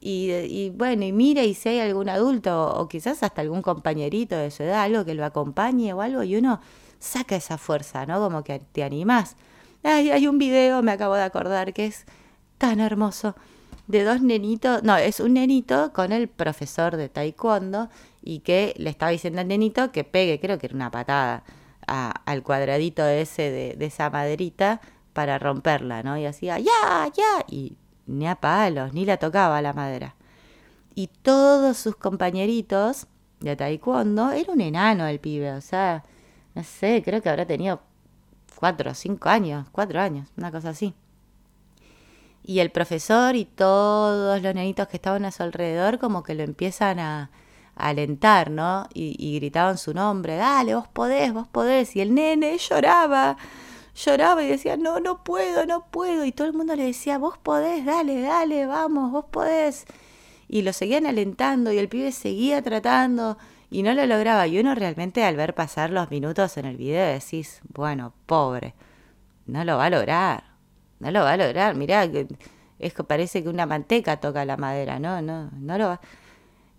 y, 0.00 0.70
bueno, 0.70 1.04
y 1.04 1.12
mira 1.12 1.42
y 1.42 1.54
si 1.54 1.68
hay 1.68 1.80
algún 1.80 2.08
adulto 2.08 2.76
o, 2.76 2.88
quizás 2.88 3.22
hasta 3.22 3.40
algún 3.42 3.62
compañerito 3.62 4.36
de 4.36 4.50
su 4.50 4.62
edad, 4.62 4.82
algo 4.82 5.04
que 5.04 5.14
lo 5.14 5.24
acompañe 5.24 5.92
o 5.92 6.00
algo, 6.00 6.22
y 6.22 6.36
uno 6.36 6.60
saca 6.98 7.36
esa 7.36 7.58
fuerza, 7.58 8.06
¿no? 8.06 8.18
Como 8.20 8.44
que 8.44 8.58
te 8.58 8.82
animás. 8.82 9.36
Hay, 9.82 10.10
hay 10.10 10.26
un 10.26 10.38
video, 10.38 10.82
me 10.82 10.92
acabo 10.92 11.14
de 11.14 11.22
acordar, 11.22 11.72
que 11.72 11.86
es 11.86 12.04
tan 12.58 12.80
hermoso. 12.80 13.34
De 13.86 14.02
dos 14.02 14.20
nenitos, 14.20 14.82
no, 14.82 14.96
es 14.96 15.20
un 15.20 15.34
nenito 15.34 15.92
con 15.92 16.10
el 16.12 16.28
profesor 16.28 16.96
de 16.96 17.08
taekwondo 17.08 17.88
y 18.20 18.40
que 18.40 18.74
le 18.78 18.90
estaba 18.90 19.12
diciendo 19.12 19.40
al 19.40 19.48
nenito 19.48 19.92
que 19.92 20.02
pegue, 20.02 20.40
creo 20.40 20.58
que 20.58 20.66
era 20.66 20.74
una 20.74 20.90
patada, 20.90 21.44
al 21.86 22.42
cuadradito 22.42 23.06
ese 23.06 23.50
de, 23.50 23.76
de, 23.76 23.86
esa 23.86 24.10
maderita 24.10 24.80
para 25.12 25.38
romperla, 25.38 26.02
¿no? 26.02 26.18
Y 26.18 26.26
hacía, 26.26 26.58
ya, 26.58 27.08
ya, 27.14 27.44
y 27.48 27.76
ni 28.06 28.26
a 28.26 28.34
palos, 28.34 28.92
ni 28.92 29.04
la 29.04 29.18
tocaba 29.18 29.62
la 29.62 29.72
madera. 29.72 30.16
Y 30.96 31.08
todos 31.22 31.76
sus 31.76 31.94
compañeritos 31.94 33.06
de 33.40 33.54
taekwondo, 33.54 34.32
era 34.32 34.52
un 34.52 34.60
enano 34.60 35.06
el 35.06 35.20
pibe, 35.20 35.52
o 35.52 35.60
sea, 35.60 36.02
no 36.56 36.64
sé, 36.64 37.02
creo 37.04 37.20
que 37.20 37.28
habrá 37.28 37.44
tenido 37.44 37.80
cuatro 38.56 38.90
o 38.90 38.94
cinco 38.94 39.28
años, 39.28 39.68
cuatro 39.70 40.00
años, 40.00 40.26
una 40.38 40.50
cosa 40.50 40.70
así. 40.70 40.94
Y 42.42 42.60
el 42.60 42.70
profesor 42.70 43.36
y 43.36 43.44
todos 43.44 44.40
los 44.40 44.54
nenitos 44.54 44.88
que 44.88 44.96
estaban 44.96 45.26
a 45.26 45.32
su 45.32 45.42
alrededor 45.42 45.98
como 45.98 46.22
que 46.22 46.34
lo 46.34 46.42
empiezan 46.42 46.98
a, 46.98 47.30
alentar, 47.76 48.50
¿no? 48.50 48.88
Y, 48.94 49.34
gritaban 49.34 49.76
su 49.76 49.92
nombre, 49.92 50.36
dale, 50.36 50.74
vos 50.74 50.88
podés, 50.88 51.34
vos 51.34 51.46
podés. 51.46 51.94
Y 51.94 52.00
el 52.00 52.14
nene 52.14 52.56
lloraba, 52.56 53.36
lloraba 53.94 54.42
y 54.42 54.48
decía, 54.48 54.78
no, 54.78 54.98
no 54.98 55.22
puedo, 55.24 55.66
no 55.66 55.84
puedo. 55.90 56.24
Y 56.24 56.32
todo 56.32 56.46
el 56.46 56.54
mundo 56.54 56.74
le 56.74 56.84
decía, 56.84 57.18
vos 57.18 57.36
podés, 57.36 57.84
dale, 57.84 58.22
dale, 58.22 58.64
vamos, 58.64 59.12
vos 59.12 59.26
podés. 59.30 59.84
Y 60.48 60.62
lo 60.62 60.72
seguían 60.72 61.04
alentando 61.04 61.70
y 61.70 61.76
el 61.76 61.90
pibe 61.90 62.12
seguía 62.12 62.62
tratando 62.62 63.36
y 63.70 63.82
no 63.82 63.94
lo 63.94 64.06
lograba. 64.06 64.46
Y 64.46 64.58
uno 64.58 64.74
realmente 64.74 65.24
al 65.24 65.36
ver 65.36 65.54
pasar 65.54 65.90
los 65.90 66.10
minutos 66.10 66.56
en 66.56 66.66
el 66.66 66.76
video 66.76 67.06
decís, 67.06 67.60
bueno, 67.74 68.12
pobre, 68.26 68.74
no 69.46 69.64
lo 69.64 69.76
va 69.76 69.86
a 69.86 69.90
lograr, 69.90 70.44
no 71.00 71.10
lo 71.10 71.20
va 71.20 71.32
a 71.32 71.36
lograr. 71.36 71.74
Mirá, 71.74 72.10
que 72.10 72.26
es 72.78 72.94
que 72.94 73.04
parece 73.04 73.42
que 73.42 73.48
una 73.48 73.66
manteca 73.66 74.18
toca 74.18 74.44
la 74.44 74.56
madera, 74.56 74.98
no, 74.98 75.22
no, 75.22 75.50
no 75.52 75.78
lo 75.78 75.88
va. 75.88 76.00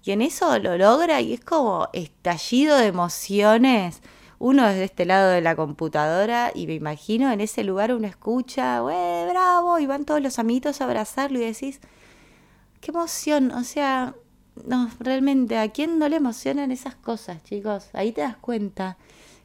Y 0.04 0.12
en 0.12 0.22
eso 0.22 0.58
lo 0.60 0.78
logra 0.78 1.20
y 1.22 1.34
es 1.34 1.44
como 1.44 1.90
estallido 1.92 2.78
de 2.78 2.88
emociones. 2.88 4.02
Uno 4.40 4.68
desde 4.68 4.86
este 4.86 5.06
lado 5.06 5.32
de 5.32 5.42
la 5.42 5.56
computadora 5.56 6.52
y 6.54 6.68
me 6.68 6.76
imagino 6.76 7.32
en 7.32 7.42
ese 7.42 7.64
lugar 7.64 7.92
uno 7.94 8.08
escucha, 8.08 8.84
¡wey, 8.84 9.28
bravo! 9.30 9.80
Y 9.80 9.88
van 9.88 10.06
todos 10.06 10.22
los 10.22 10.40
amiguitos 10.40 10.80
a 10.80 10.86
abrazarlo 10.86 11.40
y 11.40 11.46
decís, 11.46 11.82
¡qué 12.80 12.92
emoción! 12.92 13.52
O 13.52 13.64
sea, 13.64 14.16
no, 14.66 14.90
realmente, 15.00 15.58
¿a 15.58 15.70
quién 15.70 16.00
no 16.00 16.10
le 16.10 16.16
emocionan 16.16 16.72
esas 16.72 16.96
cosas, 16.96 17.44
chicos? 17.44 17.90
Ahí 17.94 18.12
te 18.12 18.22
das 18.22 18.38
cuenta 18.38 18.98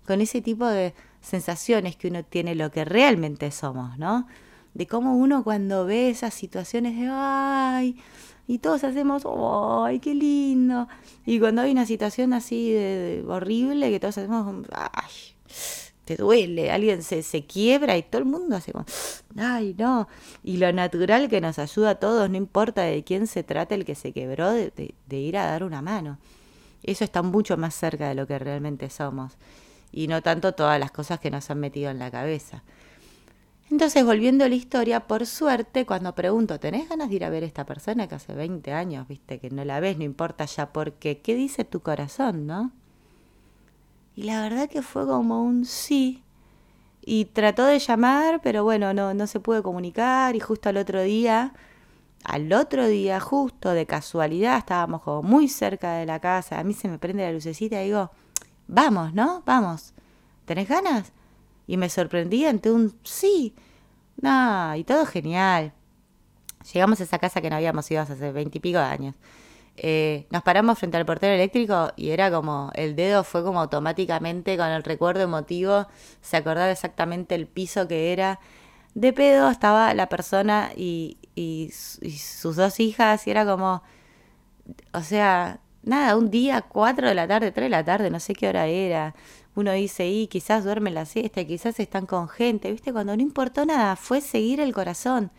con 0.06 0.20
ese 0.20 0.40
tipo 0.40 0.66
de 0.66 0.94
sensaciones 1.20 1.96
que 1.96 2.08
uno 2.08 2.24
tiene 2.24 2.54
lo 2.54 2.70
que 2.70 2.84
realmente 2.84 3.50
somos, 3.50 3.98
¿no? 3.98 4.26
De 4.74 4.86
cómo 4.86 5.16
uno 5.16 5.44
cuando 5.44 5.84
ve 5.84 6.10
esas 6.10 6.34
situaciones 6.34 6.96
de, 6.98 7.08
ay, 7.10 7.96
y 8.46 8.58
todos 8.58 8.84
hacemos, 8.84 9.22
ay, 9.84 10.00
qué 10.00 10.14
lindo. 10.14 10.88
Y 11.24 11.38
cuando 11.38 11.62
hay 11.62 11.72
una 11.72 11.86
situación 11.86 12.32
así 12.32 12.72
de, 12.72 13.24
horrible, 13.28 13.90
que 13.90 14.00
todos 14.00 14.18
hacemos, 14.18 14.66
ay, 14.72 15.12
te 16.04 16.16
duele, 16.16 16.70
alguien 16.70 17.02
se, 17.02 17.22
se 17.22 17.44
quiebra 17.46 17.96
y 17.96 18.02
todo 18.02 18.20
el 18.20 18.26
mundo 18.26 18.56
hace 18.56 18.72
como, 18.72 18.84
ay, 19.36 19.74
no. 19.78 20.08
Y 20.42 20.56
lo 20.56 20.72
natural 20.72 21.28
que 21.28 21.40
nos 21.40 21.58
ayuda 21.58 21.90
a 21.90 21.94
todos, 21.96 22.28
no 22.28 22.36
importa 22.36 22.82
de 22.82 23.04
quién 23.04 23.26
se 23.26 23.42
trate 23.42 23.74
el 23.74 23.84
que 23.84 23.94
se 23.94 24.12
quebró, 24.12 24.52
de, 24.52 24.94
de 25.06 25.16
ir 25.16 25.36
a 25.36 25.46
dar 25.46 25.64
una 25.64 25.82
mano. 25.82 26.18
Eso 26.82 27.04
está 27.04 27.22
mucho 27.22 27.56
más 27.56 27.74
cerca 27.74 28.08
de 28.08 28.14
lo 28.14 28.26
que 28.26 28.38
realmente 28.38 28.90
somos. 28.90 29.36
Y 29.92 30.08
no 30.08 30.22
tanto 30.22 30.52
todas 30.52 30.80
las 30.80 30.90
cosas 30.90 31.20
que 31.20 31.30
nos 31.30 31.50
han 31.50 31.60
metido 31.60 31.90
en 31.90 31.98
la 31.98 32.10
cabeza. 32.10 32.62
Entonces, 33.70 34.04
volviendo 34.04 34.44
a 34.44 34.48
la 34.48 34.54
historia, 34.54 35.00
por 35.00 35.24
suerte, 35.24 35.86
cuando 35.86 36.14
pregunto, 36.14 36.60
¿tenés 36.60 36.88
ganas 36.88 37.08
de 37.08 37.16
ir 37.16 37.24
a 37.24 37.30
ver 37.30 37.42
a 37.42 37.46
esta 37.46 37.64
persona 37.64 38.06
que 38.06 38.16
hace 38.16 38.34
20 38.34 38.72
años, 38.72 39.08
viste, 39.08 39.38
que 39.38 39.48
no 39.50 39.64
la 39.64 39.80
ves, 39.80 39.96
no 39.96 40.04
importa 40.04 40.44
ya 40.44 40.72
por 40.72 40.92
qué? 40.94 41.20
¿Qué 41.20 41.34
dice 41.34 41.64
tu 41.64 41.80
corazón, 41.80 42.46
no? 42.46 42.72
Y 44.14 44.24
la 44.24 44.42
verdad 44.42 44.68
que 44.68 44.82
fue 44.82 45.06
como 45.06 45.42
un 45.42 45.64
sí. 45.64 46.22
Y 47.04 47.24
trató 47.26 47.64
de 47.64 47.78
llamar, 47.78 48.40
pero 48.42 48.62
bueno, 48.64 48.94
no, 48.94 49.14
no 49.14 49.26
se 49.26 49.40
pudo 49.40 49.62
comunicar. 49.62 50.36
Y 50.36 50.40
justo 50.40 50.68
al 50.68 50.76
otro 50.76 51.02
día, 51.02 51.52
al 52.24 52.52
otro 52.52 52.86
día, 52.86 53.20
justo 53.20 53.70
de 53.70 53.86
casualidad, 53.86 54.58
estábamos 54.58 55.02
como 55.02 55.22
muy 55.22 55.48
cerca 55.48 55.94
de 55.94 56.06
la 56.06 56.20
casa. 56.20 56.58
A 56.58 56.64
mí 56.64 56.74
se 56.74 56.88
me 56.88 56.98
prende 56.98 57.24
la 57.24 57.32
lucecita 57.32 57.82
y 57.82 57.86
digo, 57.86 58.10
vamos, 58.68 59.14
¿no? 59.14 59.42
Vamos. 59.46 59.94
¿Tenés 60.44 60.68
ganas? 60.68 61.12
Y 61.66 61.76
me 61.76 61.88
sorprendí 61.88 62.44
ante 62.44 62.70
un 62.70 62.96
sí. 63.02 63.54
No, 64.20 64.76
y 64.76 64.84
todo 64.84 65.06
genial. 65.06 65.72
Llegamos 66.72 67.00
a 67.00 67.04
esa 67.04 67.18
casa 67.18 67.40
que 67.40 67.50
no 67.50 67.56
habíamos 67.56 67.90
ido 67.90 68.02
hace 68.02 68.30
veintipico 68.30 68.78
años. 68.78 69.16
Eh, 69.76 70.26
nos 70.30 70.42
paramos 70.42 70.78
frente 70.78 70.98
al 70.98 71.06
portero 71.06 71.32
eléctrico 71.34 71.92
y 71.96 72.10
era 72.10 72.30
como, 72.30 72.70
el 72.74 72.94
dedo 72.94 73.24
fue 73.24 73.42
como 73.42 73.60
automáticamente 73.60 74.56
con 74.56 74.66
el 74.68 74.82
recuerdo 74.82 75.22
emotivo, 75.22 75.86
se 76.20 76.36
acordaba 76.36 76.70
exactamente 76.70 77.34
el 77.34 77.46
piso 77.46 77.88
que 77.88 78.12
era. 78.12 78.38
De 78.94 79.12
pedo 79.12 79.50
estaba 79.50 79.94
la 79.94 80.08
persona 80.08 80.70
y, 80.76 81.16
y, 81.34 81.70
sus 81.72 82.56
dos 82.56 82.80
hijas 82.80 83.26
y 83.26 83.30
era 83.30 83.46
como, 83.46 83.82
o 84.92 85.00
sea, 85.00 85.60
nada, 85.82 86.16
un 86.16 86.30
día, 86.30 86.62
cuatro 86.62 87.08
de 87.08 87.14
la 87.14 87.26
tarde, 87.26 87.52
tres 87.52 87.66
de 87.66 87.70
la 87.70 87.84
tarde, 87.84 88.10
no 88.10 88.20
sé 88.20 88.34
qué 88.34 88.48
hora 88.48 88.66
era. 88.66 89.14
Uno 89.54 89.72
dice, 89.72 90.08
y 90.08 90.28
quizás 90.28 90.64
duermen 90.64 90.94
la 90.94 91.06
siesta, 91.06 91.44
quizás 91.44 91.78
están 91.80 92.06
con 92.06 92.28
gente, 92.28 92.70
¿viste? 92.72 92.92
Cuando 92.92 93.16
no 93.16 93.22
importó 93.22 93.66
nada, 93.66 93.96
fue 93.96 94.20
seguir 94.20 94.60
el 94.60 94.72
corazón. 94.72 95.30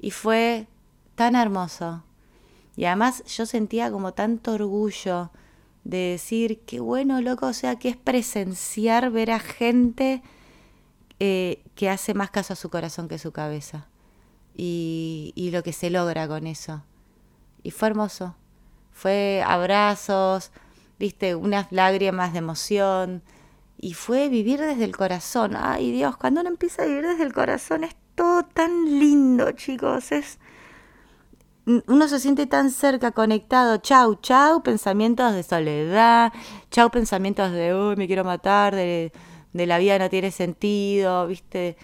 Y 0.00 0.10
fue 0.10 0.66
tan 1.14 1.36
hermoso. 1.36 2.04
Y 2.76 2.86
además 2.86 3.22
yo 3.24 3.46
sentía 3.46 3.90
como 3.90 4.12
tanto 4.14 4.52
orgullo 4.52 5.30
de 5.84 6.12
decir, 6.12 6.60
qué 6.66 6.80
bueno, 6.80 7.20
loco, 7.20 7.46
o 7.46 7.52
sea, 7.52 7.76
que 7.76 7.88
es 7.88 7.96
presenciar, 7.96 9.10
ver 9.10 9.30
a 9.30 9.40
gente 9.40 10.22
eh, 11.18 11.62
que 11.74 11.90
hace 11.90 12.14
más 12.14 12.30
caso 12.30 12.52
a 12.52 12.56
su 12.56 12.70
corazón 12.70 13.08
que 13.08 13.16
a 13.16 13.18
su 13.18 13.32
cabeza. 13.32 13.88
Y, 14.54 15.32
y 15.34 15.50
lo 15.50 15.62
que 15.62 15.72
se 15.72 15.90
logra 15.90 16.28
con 16.28 16.46
eso. 16.46 16.82
Y 17.62 17.70
fue 17.70 17.88
hermoso. 17.88 18.36
Fue 18.92 19.42
abrazos, 19.46 20.52
viste, 20.98 21.34
unas 21.34 21.70
lágrimas 21.72 22.32
de 22.32 22.38
emoción. 22.38 23.22
Y 23.78 23.94
fue 23.94 24.28
vivir 24.28 24.60
desde 24.60 24.84
el 24.84 24.96
corazón. 24.96 25.56
Ay 25.56 25.90
Dios, 25.90 26.16
cuando 26.16 26.40
uno 26.40 26.50
empieza 26.50 26.82
a 26.82 26.86
vivir 26.86 27.06
desde 27.06 27.24
el 27.24 27.32
corazón 27.32 27.84
es 27.84 27.96
todo 28.14 28.44
tan 28.44 28.84
lindo, 29.00 29.50
chicos. 29.52 30.12
Es, 30.12 30.38
uno 31.66 32.08
se 32.08 32.18
siente 32.18 32.46
tan 32.46 32.70
cerca, 32.70 33.12
conectado. 33.12 33.76
Chau, 33.78 34.16
chau, 34.16 34.62
pensamientos 34.62 35.32
de 35.34 35.42
soledad. 35.42 36.32
Chau, 36.70 36.90
pensamientos 36.90 37.52
de, 37.52 37.74
uy, 37.74 37.96
me 37.96 38.06
quiero 38.06 38.24
matar, 38.24 38.74
de, 38.74 39.12
de 39.52 39.66
la 39.66 39.78
vida 39.78 39.98
no 39.98 40.08
tiene 40.10 40.30
sentido, 40.30 41.26
¿viste? 41.26 41.76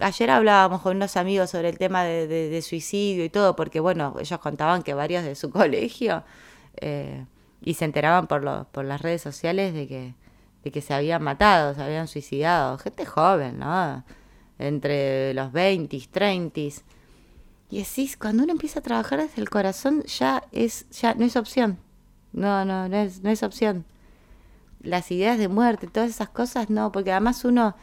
Ayer 0.00 0.30
hablábamos 0.30 0.82
con 0.82 0.96
unos 0.96 1.16
amigos 1.16 1.50
sobre 1.50 1.68
el 1.68 1.78
tema 1.78 2.04
de, 2.04 2.26
de, 2.26 2.62
suicidio 2.62 3.24
y 3.24 3.28
todo, 3.28 3.56
porque, 3.56 3.80
bueno, 3.80 4.14
ellos 4.20 4.38
contaban 4.40 4.82
que 4.82 4.94
varios 4.94 5.24
de 5.24 5.34
su 5.34 5.50
colegio, 5.50 6.24
eh, 6.76 7.26
y 7.60 7.74
se 7.74 7.84
enteraban 7.84 8.26
por, 8.26 8.42
lo, 8.42 8.66
por 8.72 8.84
las 8.84 9.02
redes 9.02 9.22
sociales 9.22 9.74
de 9.74 9.86
que, 9.88 10.14
de 10.64 10.70
que 10.70 10.80
se 10.80 10.94
habían 10.94 11.22
matado, 11.22 11.74
se 11.74 11.82
habían 11.82 12.08
suicidado. 12.08 12.78
Gente 12.78 13.04
joven, 13.06 13.58
¿no? 13.58 14.04
Entre 14.58 15.34
los 15.34 15.52
20, 15.52 16.08
30 16.10 16.60
y 17.72 17.78
decís, 17.78 18.18
cuando 18.18 18.42
uno 18.42 18.52
empieza 18.52 18.80
a 18.80 18.82
trabajar 18.82 19.22
desde 19.22 19.40
el 19.40 19.48
corazón, 19.48 20.02
ya 20.02 20.42
es, 20.52 20.86
ya 20.90 21.14
no 21.14 21.24
es 21.24 21.36
opción. 21.36 21.78
No, 22.34 22.66
no, 22.66 22.86
no 22.86 22.96
es, 22.98 23.22
no 23.22 23.30
es 23.30 23.42
opción. 23.42 23.86
Las 24.82 25.10
ideas 25.10 25.38
de 25.38 25.48
muerte, 25.48 25.86
todas 25.86 26.10
esas 26.10 26.28
cosas, 26.28 26.68
no, 26.68 26.92
porque 26.92 27.12
además 27.12 27.46
uno 27.46 27.74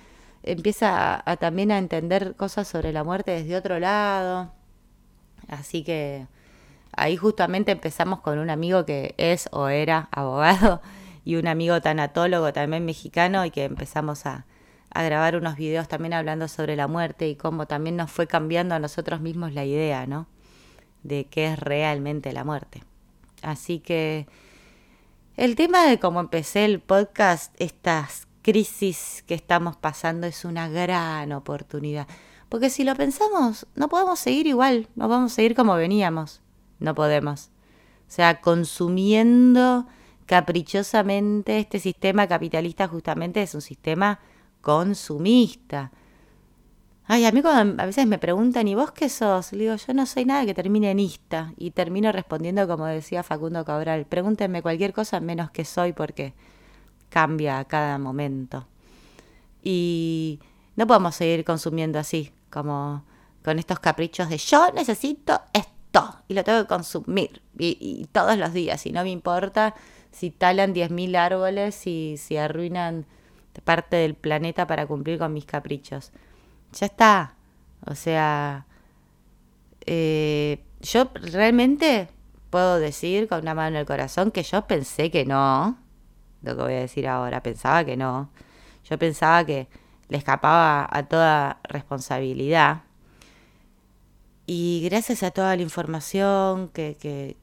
empieza 0.43 1.23
a, 1.27 1.37
también 1.37 1.71
a 1.71 1.79
entender 1.79 2.35
cosas 2.35 2.67
sobre 2.67 2.93
la 2.93 3.03
muerte 3.03 3.31
desde 3.31 3.55
otro 3.55 3.79
lado. 3.79 4.51
Así 5.47 5.83
que 5.83 6.27
ahí 6.91 7.17
justamente 7.17 7.71
empezamos 7.71 8.19
con 8.19 8.37
un 8.37 8.51
amigo 8.51 8.85
que 8.85 9.15
es 9.17 9.49
o 9.51 9.69
era 9.69 10.07
abogado 10.11 10.83
y 11.25 11.37
un 11.37 11.47
amigo 11.47 11.81
tanatólogo 11.81 12.53
también 12.53 12.85
mexicano 12.85 13.43
y 13.43 13.49
que 13.49 13.63
empezamos 13.63 14.27
a, 14.27 14.45
a 14.91 15.03
grabar 15.03 15.35
unos 15.35 15.55
videos 15.55 15.87
también 15.87 16.13
hablando 16.13 16.47
sobre 16.47 16.75
la 16.75 16.87
muerte 16.87 17.27
y 17.27 17.35
cómo 17.35 17.67
también 17.67 17.95
nos 17.95 18.11
fue 18.11 18.27
cambiando 18.27 18.75
a 18.75 18.79
nosotros 18.79 19.21
mismos 19.21 19.53
la 19.53 19.65
idea, 19.65 20.07
¿no? 20.07 20.27
De 21.03 21.25
qué 21.25 21.53
es 21.53 21.59
realmente 21.59 22.33
la 22.33 22.43
muerte. 22.43 22.83
Así 23.41 23.79
que 23.79 24.27
el 25.37 25.55
tema 25.55 25.85
de 25.85 25.99
cómo 25.99 26.19
empecé 26.19 26.65
el 26.65 26.79
podcast, 26.81 27.53
estas 27.59 28.27
crisis 28.41 29.23
que 29.27 29.35
estamos 29.35 29.77
pasando 29.77 30.27
es 30.27 30.43
una 30.43 30.67
gran 30.67 31.31
oportunidad. 31.31 32.07
Porque 32.49 32.69
si 32.69 32.83
lo 32.83 32.95
pensamos, 32.95 33.67
no 33.75 33.89
podemos 33.89 34.19
seguir 34.19 34.47
igual, 34.47 34.87
no 34.95 35.07
podemos 35.07 35.33
seguir 35.33 35.55
como 35.55 35.75
veníamos. 35.75 36.41
No 36.79 36.95
podemos. 36.95 37.51
O 38.07 38.11
sea, 38.11 38.41
consumiendo 38.41 39.85
caprichosamente 40.25 41.59
este 41.59 41.79
sistema 41.79 42.27
capitalista 42.27 42.87
justamente 42.87 43.41
es 43.41 43.53
un 43.53 43.61
sistema 43.61 44.19
consumista. 44.61 45.91
Ay, 47.05 47.25
a 47.25 47.31
mí 47.31 47.41
cuando 47.41 47.81
a 47.81 47.85
veces 47.85 48.05
me 48.05 48.19
preguntan, 48.19 48.67
¿y 48.67 48.75
vos 48.75 48.91
qué 48.91 49.09
sos? 49.09 49.51
Le 49.53 49.63
digo, 49.63 49.75
yo 49.75 49.93
no 49.93 50.05
soy 50.05 50.25
nada 50.25 50.45
que 50.45 50.53
termine 50.53 50.91
en 50.91 50.99
ista. 50.99 51.53
Y 51.57 51.71
termino 51.71 52.11
respondiendo 52.11 52.67
como 52.67 52.85
decía 52.85 53.23
Facundo 53.23 53.65
Cabral, 53.65 54.05
pregúntenme 54.05 54.61
cualquier 54.61 54.93
cosa 54.93 55.19
menos 55.19 55.49
que 55.51 55.65
soy 55.65 55.93
porque 55.93 56.33
cambia 57.09 57.59
a 57.59 57.65
cada 57.65 57.97
momento. 57.97 58.67
Y 59.63 60.39
no 60.75 60.87
podemos 60.87 61.15
seguir 61.15 61.43
consumiendo 61.43 61.99
así, 61.99 62.31
como 62.49 63.03
con 63.43 63.59
estos 63.59 63.79
caprichos 63.79 64.29
de 64.29 64.37
yo 64.37 64.71
necesito 64.73 65.41
esto 65.53 66.17
y 66.27 66.33
lo 66.33 66.43
tengo 66.43 66.61
que 66.61 66.67
consumir 66.67 67.41
y, 67.57 68.07
todos 68.11 68.37
los 68.37 68.53
días 68.53 68.85
y 68.85 68.91
no 68.91 69.03
me 69.03 69.09
importa 69.09 69.75
si 70.11 70.29
talan 70.29 70.73
10.000 70.73 71.15
árboles 71.15 71.87
y 71.87 72.17
si 72.17 72.37
arruinan 72.37 73.05
parte 73.61 73.97
del 73.97 74.15
planeta 74.15 74.67
para 74.67 74.87
cumplir 74.87 75.19
con 75.19 75.33
mis 75.33 75.45
caprichos 75.45 76.11
ya 76.71 76.85
está. 76.85 77.35
O 77.85 77.95
sea, 77.95 78.65
eh, 79.85 80.63
yo 80.81 81.09
realmente 81.13 82.09
puedo 82.49 82.79
decir 82.79 83.27
con 83.27 83.41
una 83.41 83.53
mano 83.53 83.69
en 83.69 83.81
el 83.81 83.85
corazón 83.85 84.31
que 84.31 84.43
yo 84.43 84.65
pensé 84.67 85.11
que 85.11 85.25
no, 85.25 85.77
lo 86.41 86.55
que 86.55 86.61
voy 86.61 86.73
a 86.73 86.79
decir 86.79 87.07
ahora, 87.07 87.41
pensaba 87.41 87.83
que 87.85 87.97
no. 87.97 88.29
Yo 88.89 88.97
pensaba 88.97 89.45
que 89.45 89.67
le 90.09 90.17
escapaba 90.17 90.87
a 90.89 91.03
toda 91.03 91.59
responsabilidad. 91.63 92.83
Y 94.45 94.81
gracias 94.89 95.21
a 95.21 95.31
toda 95.31 95.55
la 95.55 95.61
información 95.61 96.69
que, 96.69 96.97
que, 96.99 97.37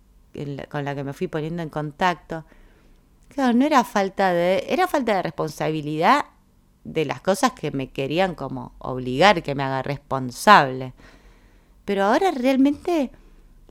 con 0.68 0.85
la 0.85 0.94
que 0.94 1.04
me 1.04 1.12
fui 1.12 1.28
poniendo 1.28 1.62
en 1.62 1.68
contacto, 1.68 2.44
claro, 3.28 3.52
no 3.56 3.64
era 3.64 3.85
falta 3.85 4.33
de, 4.33 4.66
era 4.68 4.87
falta 4.87 5.16
de 5.16 5.23
responsabilidad 5.23 6.26
de 6.85 7.04
las 7.04 7.21
cosas 7.21 7.52
que 7.52 7.71
me 7.71 7.90
querían 7.90 8.35
como 8.35 8.73
obligar, 8.78 9.42
que 9.42 9.54
me 9.54 9.62
haga 9.62 9.83
responsable. 9.83 10.95
Pero 11.85 12.04
ahora 12.04 12.30
realmente, 12.30 13.11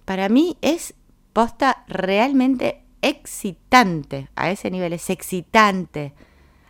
para 0.03 0.29
mí 0.29 0.57
es 0.61 0.93
posta 1.33 1.83
realmente 1.87 2.83
excitante, 3.01 4.29
a 4.35 4.51
ese 4.51 4.71
nivel 4.71 4.93
es 4.93 5.09
excitante, 5.09 6.13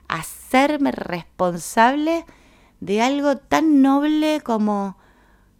hacerme 0.07 0.91
responsable 0.91 2.25
de 2.79 3.01
algo 3.01 3.37
tan 3.37 3.81
noble 3.81 4.41
como, 4.41 4.97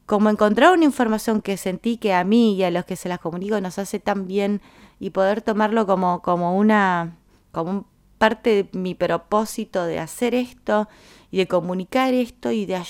como 0.05 0.29
encontrar 0.29 0.73
una 0.73 0.85
información 0.85 1.41
que 1.41 1.57
sentí 1.57 1.97
que 1.97 2.13
a 2.13 2.23
mí 2.23 2.55
y 2.55 2.63
a 2.63 2.71
los 2.71 2.85
que 2.85 2.95
se 2.95 3.09
las 3.09 3.19
comunico 3.19 3.59
nos 3.61 3.79
hace 3.79 3.99
tan 3.99 4.27
bien 4.27 4.61
y 4.99 5.11
poder 5.11 5.41
tomarlo 5.41 5.85
como, 5.85 6.21
como 6.21 6.57
una 6.57 7.17
como 7.51 7.87
parte 8.17 8.63
de 8.63 8.77
mi 8.77 8.95
propósito 8.95 9.85
de 9.85 9.99
hacer 9.99 10.35
esto 10.35 10.87
y 11.31 11.37
de 11.37 11.47
comunicar 11.47 12.13
esto 12.13 12.51
y 12.51 12.65
de, 12.65 12.81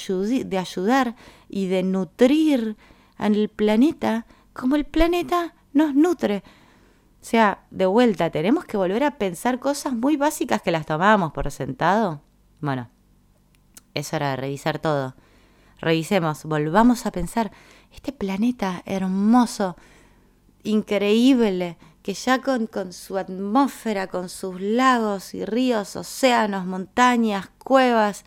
de 0.45 0.57
ayudar 0.57 1.15
y 1.49 1.67
de 1.67 1.83
nutrir 1.83 2.77
al 3.17 3.49
planeta 3.49 4.25
como 4.53 4.75
el 4.75 4.85
planeta 4.85 5.53
nos 5.73 5.93
nutre. 5.93 6.43
O 7.21 7.27
sea, 7.27 7.65
de 7.71 7.85
vuelta, 7.85 8.29
tenemos 8.29 8.65
que 8.65 8.77
volver 8.77 9.03
a 9.03 9.17
pensar 9.17 9.59
cosas 9.59 9.93
muy 9.93 10.15
básicas 10.15 10.61
que 10.61 10.71
las 10.71 10.85
tomábamos 10.85 11.31
por 11.31 11.49
sentado. 11.51 12.21
Bueno, 12.61 12.89
es 13.93 14.13
hora 14.13 14.31
de 14.31 14.35
revisar 14.35 14.79
todo. 14.79 15.15
Revisemos, 15.79 16.45
volvamos 16.45 17.05
a 17.05 17.11
pensar, 17.11 17.51
este 17.91 18.11
planeta 18.11 18.81
hermoso, 18.85 19.75
increíble, 20.63 21.77
que 22.05 22.13
ya 22.13 22.39
con, 22.39 22.93
su 22.93 23.17
atmósfera, 23.17 24.05
con 24.05 24.29
sus 24.29 24.61
lagos 24.61 25.33
y 25.33 25.43
ríos, 25.43 25.95
océanos, 25.95 26.67
montañas, 26.67 27.49
cuevas, 27.57 28.25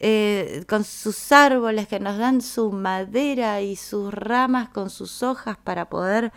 eh, 0.00 0.66
con 0.68 0.84
sus 0.84 1.32
árboles 1.32 1.88
que 1.88 1.98
nos 1.98 2.18
dan 2.18 2.42
su 2.42 2.72
madera 2.72 3.62
y 3.62 3.76
sus 3.76 4.12
ramas 4.12 4.68
con 4.68 4.90
sus 4.90 5.22
hojas 5.22 5.56
para 5.64 5.88
poder 5.88 6.30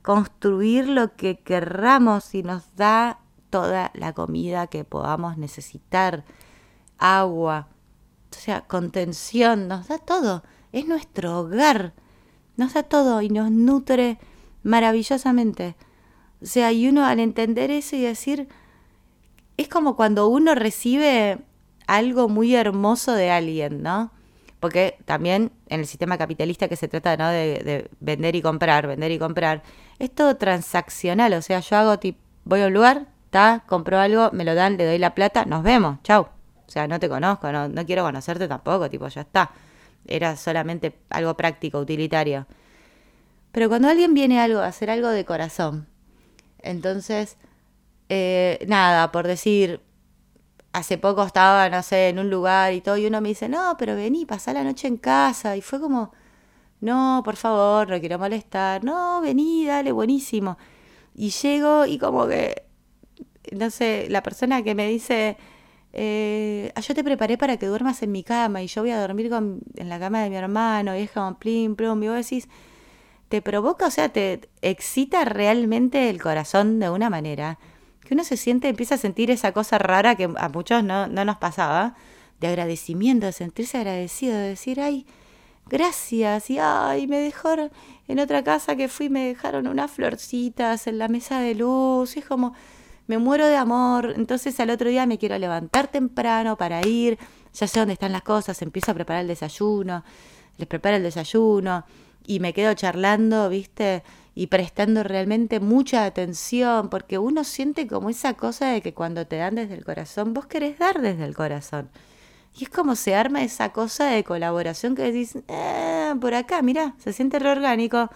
construir 0.00 0.88
lo 0.88 1.16
que 1.16 1.38
querramos 1.40 2.34
y 2.34 2.44
nos 2.44 2.74
da 2.76 3.18
toda 3.50 3.90
la 3.92 4.14
comida 4.14 4.68
que 4.68 4.84
podamos 4.84 5.36
necesitar, 5.36 6.24
agua, 6.96 7.68
o 8.30 8.34
sea, 8.34 8.62
contención, 8.62 9.68
nos 9.68 9.88
da 9.88 9.98
todo, 9.98 10.44
es 10.72 10.88
nuestro 10.88 11.40
hogar, 11.40 11.92
nos 12.56 12.72
da 12.72 12.84
todo 12.84 13.20
y 13.20 13.28
nos 13.28 13.50
nutre 13.50 14.18
maravillosamente. 14.62 15.76
O 16.42 16.46
sea, 16.46 16.72
y 16.72 16.88
uno 16.88 17.04
al 17.04 17.20
entender 17.20 17.70
eso 17.70 17.96
y 17.96 18.02
decir, 18.02 18.48
es 19.56 19.68
como 19.68 19.94
cuando 19.94 20.28
uno 20.28 20.54
recibe 20.54 21.38
algo 21.86 22.28
muy 22.28 22.54
hermoso 22.54 23.12
de 23.12 23.30
alguien, 23.30 23.82
¿no? 23.82 24.10
Porque 24.60 24.98
también 25.06 25.52
en 25.68 25.80
el 25.80 25.86
sistema 25.86 26.18
capitalista 26.18 26.68
que 26.68 26.76
se 26.76 26.86
trata 26.88 27.16
¿no? 27.16 27.28
de, 27.28 27.90
vender 28.00 28.36
y 28.36 28.42
comprar, 28.42 28.86
vender 28.86 29.10
y 29.10 29.18
comprar, 29.18 29.62
es 29.98 30.14
todo 30.14 30.36
transaccional. 30.36 31.32
O 31.32 31.42
sea, 31.42 31.60
yo 31.60 31.76
hago, 31.76 31.98
tipo, 31.98 32.18
voy 32.44 32.60
a 32.62 32.66
un 32.66 32.74
lugar, 32.74 33.06
ta, 33.30 33.64
compro 33.66 33.98
algo, 33.98 34.30
me 34.32 34.44
lo 34.44 34.54
dan, 34.54 34.76
le 34.76 34.86
doy 34.86 34.98
la 34.98 35.14
plata, 35.14 35.44
nos 35.46 35.62
vemos, 35.62 35.98
chau. 36.02 36.22
O 36.22 36.70
sea, 36.72 36.86
no 36.86 37.00
te 37.00 37.08
conozco, 37.08 37.50
no, 37.50 37.86
quiero 37.86 38.04
conocerte 38.04 38.46
tampoco, 38.46 38.88
tipo, 38.88 39.08
ya 39.08 39.22
está. 39.22 39.50
Era 40.06 40.36
solamente 40.36 40.96
algo 41.10 41.34
práctico, 41.36 41.80
utilitario. 41.80 42.46
Pero 43.50 43.68
cuando 43.68 43.88
alguien 43.88 44.14
viene 44.14 44.40
algo, 44.40 44.60
a 44.60 44.66
hacer 44.66 44.90
algo 44.90 45.08
de 45.08 45.24
corazón, 45.24 45.88
entonces, 46.62 47.36
eh, 48.08 48.64
nada, 48.68 49.12
por 49.12 49.26
decir, 49.26 49.80
hace 50.72 50.98
poco 50.98 51.24
estaba, 51.24 51.68
no 51.68 51.82
sé, 51.82 52.08
en 52.08 52.18
un 52.18 52.30
lugar 52.30 52.72
y 52.74 52.80
todo, 52.80 52.96
y 52.96 53.06
uno 53.06 53.20
me 53.20 53.30
dice, 53.30 53.48
no, 53.48 53.76
pero 53.78 53.96
vení, 53.96 54.26
pasá 54.26 54.52
la 54.52 54.64
noche 54.64 54.88
en 54.88 54.96
casa. 54.96 55.56
Y 55.56 55.62
fue 55.62 55.80
como, 55.80 56.12
no, 56.80 57.22
por 57.24 57.36
favor, 57.36 57.88
no 57.90 58.00
quiero 58.00 58.18
molestar. 58.18 58.84
No, 58.84 59.20
vení, 59.20 59.66
dale, 59.66 59.92
buenísimo. 59.92 60.58
Y 61.14 61.30
llego 61.30 61.86
y 61.86 61.98
como 61.98 62.26
que, 62.28 62.64
no 63.52 63.70
sé, 63.70 64.06
la 64.10 64.22
persona 64.22 64.62
que 64.62 64.74
me 64.74 64.88
dice, 64.88 65.36
eh, 65.92 66.72
ah, 66.74 66.80
yo 66.80 66.94
te 66.94 67.04
preparé 67.04 67.36
para 67.38 67.56
que 67.56 67.66
duermas 67.66 68.02
en 68.02 68.12
mi 68.12 68.22
cama 68.22 68.62
y 68.62 68.68
yo 68.68 68.82
voy 68.82 68.92
a 68.92 69.00
dormir 69.00 69.28
con, 69.30 69.60
en 69.76 69.88
la 69.88 69.98
cama 69.98 70.22
de 70.22 70.30
mi 70.30 70.36
hermano 70.36 70.96
y 70.96 71.00
es 71.02 71.10
como 71.10 71.38
plim, 71.38 71.76
plum, 71.76 72.02
y 72.02 72.08
vos 72.08 72.16
decís, 72.16 72.48
te 73.30 73.40
provoca, 73.40 73.86
o 73.86 73.90
sea, 73.92 74.08
te 74.08 74.40
excita 74.60 75.24
realmente 75.24 76.10
el 76.10 76.20
corazón 76.20 76.80
de 76.80 76.90
una 76.90 77.08
manera 77.08 77.60
que 78.00 78.14
uno 78.14 78.24
se 78.24 78.36
siente, 78.36 78.68
empieza 78.68 78.96
a 78.96 78.98
sentir 78.98 79.30
esa 79.30 79.52
cosa 79.52 79.78
rara 79.78 80.16
que 80.16 80.28
a 80.36 80.48
muchos 80.48 80.82
no, 80.82 81.06
no 81.06 81.24
nos 81.24 81.36
pasaba, 81.36 81.94
de 82.40 82.48
agradecimiento, 82.48 83.26
de 83.26 83.32
sentirse 83.32 83.78
agradecido, 83.78 84.36
de 84.36 84.48
decir, 84.48 84.80
ay, 84.80 85.06
gracias, 85.68 86.50
y 86.50 86.58
ay, 86.58 87.06
me 87.06 87.20
dejaron 87.20 87.70
en 88.08 88.18
otra 88.18 88.42
casa 88.42 88.74
que 88.74 88.88
fui, 88.88 89.08
me 89.10 89.28
dejaron 89.28 89.68
unas 89.68 89.92
florcitas 89.92 90.88
en 90.88 90.98
la 90.98 91.06
mesa 91.06 91.38
de 91.38 91.54
luz, 91.54 92.16
y 92.16 92.18
es 92.18 92.24
como, 92.24 92.52
me 93.06 93.18
muero 93.18 93.46
de 93.46 93.54
amor, 93.54 94.12
entonces 94.16 94.58
al 94.58 94.70
otro 94.70 94.90
día 94.90 95.06
me 95.06 95.18
quiero 95.18 95.38
levantar 95.38 95.86
temprano 95.86 96.56
para 96.56 96.84
ir, 96.84 97.16
ya 97.54 97.68
sé 97.68 97.78
dónde 97.78 97.92
están 97.92 98.10
las 98.10 98.22
cosas, 98.22 98.60
empiezo 98.60 98.90
a 98.90 98.94
preparar 98.94 99.22
el 99.22 99.28
desayuno, 99.28 100.02
les 100.56 100.66
preparo 100.66 100.96
el 100.96 101.04
desayuno, 101.04 101.84
y 102.30 102.38
me 102.38 102.52
quedo 102.52 102.72
charlando, 102.74 103.48
¿viste? 103.48 104.04
Y 104.36 104.46
prestando 104.46 105.02
realmente 105.02 105.58
mucha 105.58 106.04
atención, 106.04 106.88
porque 106.88 107.18
uno 107.18 107.42
siente 107.42 107.88
como 107.88 108.08
esa 108.08 108.34
cosa 108.34 108.68
de 108.68 108.82
que 108.82 108.94
cuando 108.94 109.26
te 109.26 109.34
dan 109.34 109.56
desde 109.56 109.74
el 109.74 109.84
corazón, 109.84 110.32
vos 110.32 110.46
querés 110.46 110.78
dar 110.78 111.00
desde 111.00 111.24
el 111.24 111.34
corazón. 111.34 111.90
Y 112.56 112.62
es 112.64 112.70
como 112.70 112.94
se 112.94 113.16
arma 113.16 113.42
esa 113.42 113.72
cosa 113.72 114.06
de 114.06 114.22
colaboración 114.22 114.94
que 114.94 115.02
decís, 115.02 115.38
eh, 115.48 116.14
por 116.20 116.34
acá, 116.34 116.62
mira, 116.62 116.94
se 116.98 117.12
siente 117.12 117.40
reorgánico. 117.40 118.10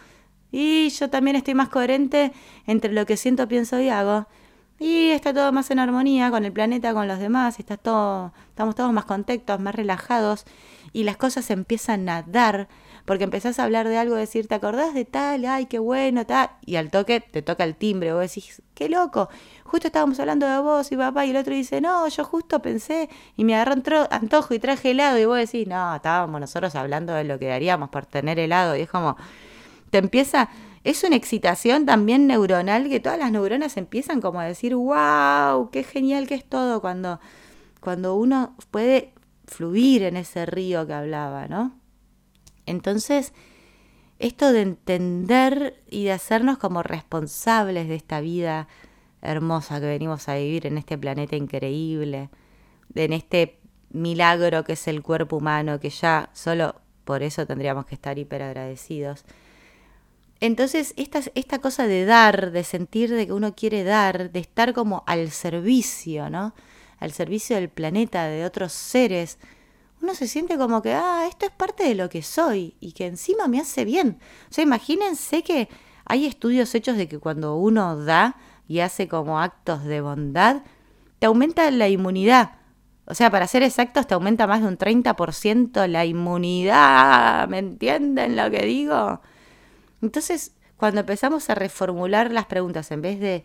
Y 0.52 0.90
yo 0.90 1.10
también 1.10 1.34
estoy 1.34 1.54
más 1.54 1.68
coherente 1.68 2.32
entre 2.68 2.92
lo 2.92 3.06
que 3.06 3.16
siento, 3.16 3.48
pienso 3.48 3.80
y 3.80 3.88
hago. 3.88 4.28
Y 4.86 5.12
está 5.12 5.32
todo 5.32 5.50
más 5.50 5.70
en 5.70 5.78
armonía 5.78 6.30
con 6.30 6.44
el 6.44 6.52
planeta, 6.52 6.92
con 6.92 7.08
los 7.08 7.18
demás, 7.18 7.58
está 7.58 7.78
todo, 7.78 8.34
estamos 8.50 8.74
todos 8.74 8.92
más 8.92 9.06
contentos, 9.06 9.58
más 9.58 9.74
relajados 9.74 10.44
y 10.92 11.04
las 11.04 11.16
cosas 11.16 11.48
empiezan 11.48 12.06
a 12.10 12.20
dar 12.20 12.68
porque 13.06 13.24
empezás 13.24 13.58
a 13.58 13.64
hablar 13.64 13.88
de 13.88 13.96
algo, 13.96 14.14
decir, 14.14 14.46
¿te 14.46 14.54
acordás 14.54 14.92
de 14.92 15.06
tal? 15.06 15.46
Ay, 15.46 15.64
qué 15.64 15.78
bueno, 15.78 16.26
tal. 16.26 16.50
Y 16.66 16.76
al 16.76 16.90
toque 16.90 17.20
te 17.20 17.40
toca 17.40 17.64
el 17.64 17.76
timbre, 17.76 18.12
vos 18.12 18.20
decís, 18.20 18.60
qué 18.74 18.90
loco, 18.90 19.30
justo 19.64 19.86
estábamos 19.86 20.20
hablando 20.20 20.46
de 20.46 20.58
vos 20.58 20.92
y 20.92 20.98
papá, 20.98 21.24
y 21.24 21.30
el 21.30 21.36
otro 21.36 21.54
dice, 21.54 21.80
no, 21.80 22.06
yo 22.06 22.22
justo 22.22 22.60
pensé 22.60 23.08
y 23.38 23.44
me 23.44 23.54
agarró 23.54 24.06
antojo 24.10 24.52
y 24.52 24.58
traje 24.58 24.90
helado, 24.90 25.18
y 25.18 25.24
vos 25.24 25.38
decís, 25.38 25.66
no, 25.66 25.96
estábamos 25.96 26.42
nosotros 26.42 26.74
hablando 26.74 27.14
de 27.14 27.24
lo 27.24 27.38
que 27.38 27.46
daríamos 27.46 27.88
por 27.88 28.04
tener 28.04 28.38
helado, 28.38 28.76
y 28.76 28.82
es 28.82 28.90
como, 28.90 29.16
te 29.88 29.96
empieza, 29.96 30.50
es 30.84 31.02
una 31.02 31.16
excitación 31.16 31.86
también 31.86 32.26
neuronal 32.26 32.88
que 32.90 33.00
todas 33.00 33.18
las 33.18 33.32
neuronas 33.32 33.76
empiezan 33.78 34.20
como 34.20 34.40
a 34.40 34.44
decir, 34.44 34.74
wow, 34.74 35.70
qué 35.70 35.82
genial 35.82 36.26
que 36.26 36.34
es 36.34 36.44
todo 36.44 36.82
cuando, 36.82 37.20
cuando 37.80 38.14
uno 38.14 38.54
puede 38.70 39.14
fluir 39.46 40.02
en 40.02 40.18
ese 40.18 40.44
río 40.44 40.86
que 40.86 40.92
hablaba, 40.92 41.48
¿no? 41.48 41.78
Entonces, 42.66 43.32
esto 44.18 44.52
de 44.52 44.60
entender 44.60 45.82
y 45.90 46.04
de 46.04 46.12
hacernos 46.12 46.58
como 46.58 46.82
responsables 46.82 47.88
de 47.88 47.94
esta 47.94 48.20
vida 48.20 48.68
hermosa 49.22 49.80
que 49.80 49.86
venimos 49.86 50.28
a 50.28 50.36
vivir 50.36 50.66
en 50.66 50.76
este 50.76 50.98
planeta 50.98 51.34
increíble, 51.34 52.28
en 52.94 53.12
este 53.14 53.58
milagro 53.90 54.64
que 54.64 54.74
es 54.74 54.86
el 54.86 55.02
cuerpo 55.02 55.38
humano, 55.38 55.80
que 55.80 55.88
ya 55.88 56.28
solo 56.34 56.74
por 57.04 57.22
eso 57.22 57.46
tendríamos 57.46 57.86
que 57.86 57.94
estar 57.94 58.18
hiper 58.18 58.42
agradecidos. 58.42 59.24
Entonces, 60.40 60.94
esta, 60.96 61.20
esta 61.34 61.58
cosa 61.60 61.86
de 61.86 62.04
dar, 62.04 62.50
de 62.50 62.64
sentir 62.64 63.10
de 63.10 63.26
que 63.26 63.32
uno 63.32 63.54
quiere 63.54 63.84
dar, 63.84 64.30
de 64.30 64.40
estar 64.40 64.74
como 64.74 65.04
al 65.06 65.30
servicio, 65.30 66.28
¿no? 66.30 66.54
Al 66.98 67.12
servicio 67.12 67.56
del 67.56 67.68
planeta, 67.68 68.24
de 68.24 68.44
otros 68.44 68.72
seres, 68.72 69.38
uno 70.02 70.14
se 70.14 70.28
siente 70.28 70.58
como 70.58 70.82
que, 70.82 70.92
ah, 70.92 71.26
esto 71.28 71.46
es 71.46 71.52
parte 71.52 71.84
de 71.84 71.94
lo 71.94 72.08
que 72.10 72.22
soy 72.22 72.74
y 72.80 72.92
que 72.92 73.06
encima 73.06 73.48
me 73.48 73.60
hace 73.60 73.84
bien. 73.84 74.18
O 74.50 74.52
sea, 74.52 74.62
imagínense 74.64 75.42
que 75.42 75.68
hay 76.04 76.26
estudios 76.26 76.74
hechos 76.74 76.96
de 76.96 77.08
que 77.08 77.18
cuando 77.18 77.56
uno 77.56 77.96
da 77.96 78.36
y 78.68 78.80
hace 78.80 79.08
como 79.08 79.40
actos 79.40 79.84
de 79.84 80.00
bondad, 80.02 80.62
te 81.18 81.26
aumenta 81.26 81.70
la 81.70 81.88
inmunidad. 81.88 82.56
O 83.06 83.14
sea, 83.14 83.30
para 83.30 83.46
ser 83.46 83.62
exactos, 83.62 84.06
te 84.06 84.14
aumenta 84.14 84.46
más 84.46 84.60
de 84.60 84.68
un 84.68 84.78
30% 84.78 85.86
la 85.86 86.04
inmunidad. 86.04 87.48
¿Me 87.48 87.58
entienden 87.58 88.36
lo 88.36 88.50
que 88.50 88.64
digo? 88.64 89.20
Entonces, 90.04 90.54
cuando 90.76 91.00
empezamos 91.00 91.48
a 91.50 91.54
reformular 91.54 92.30
las 92.30 92.46
preguntas, 92.46 92.90
en 92.90 93.02
vez 93.02 93.18
de 93.20 93.44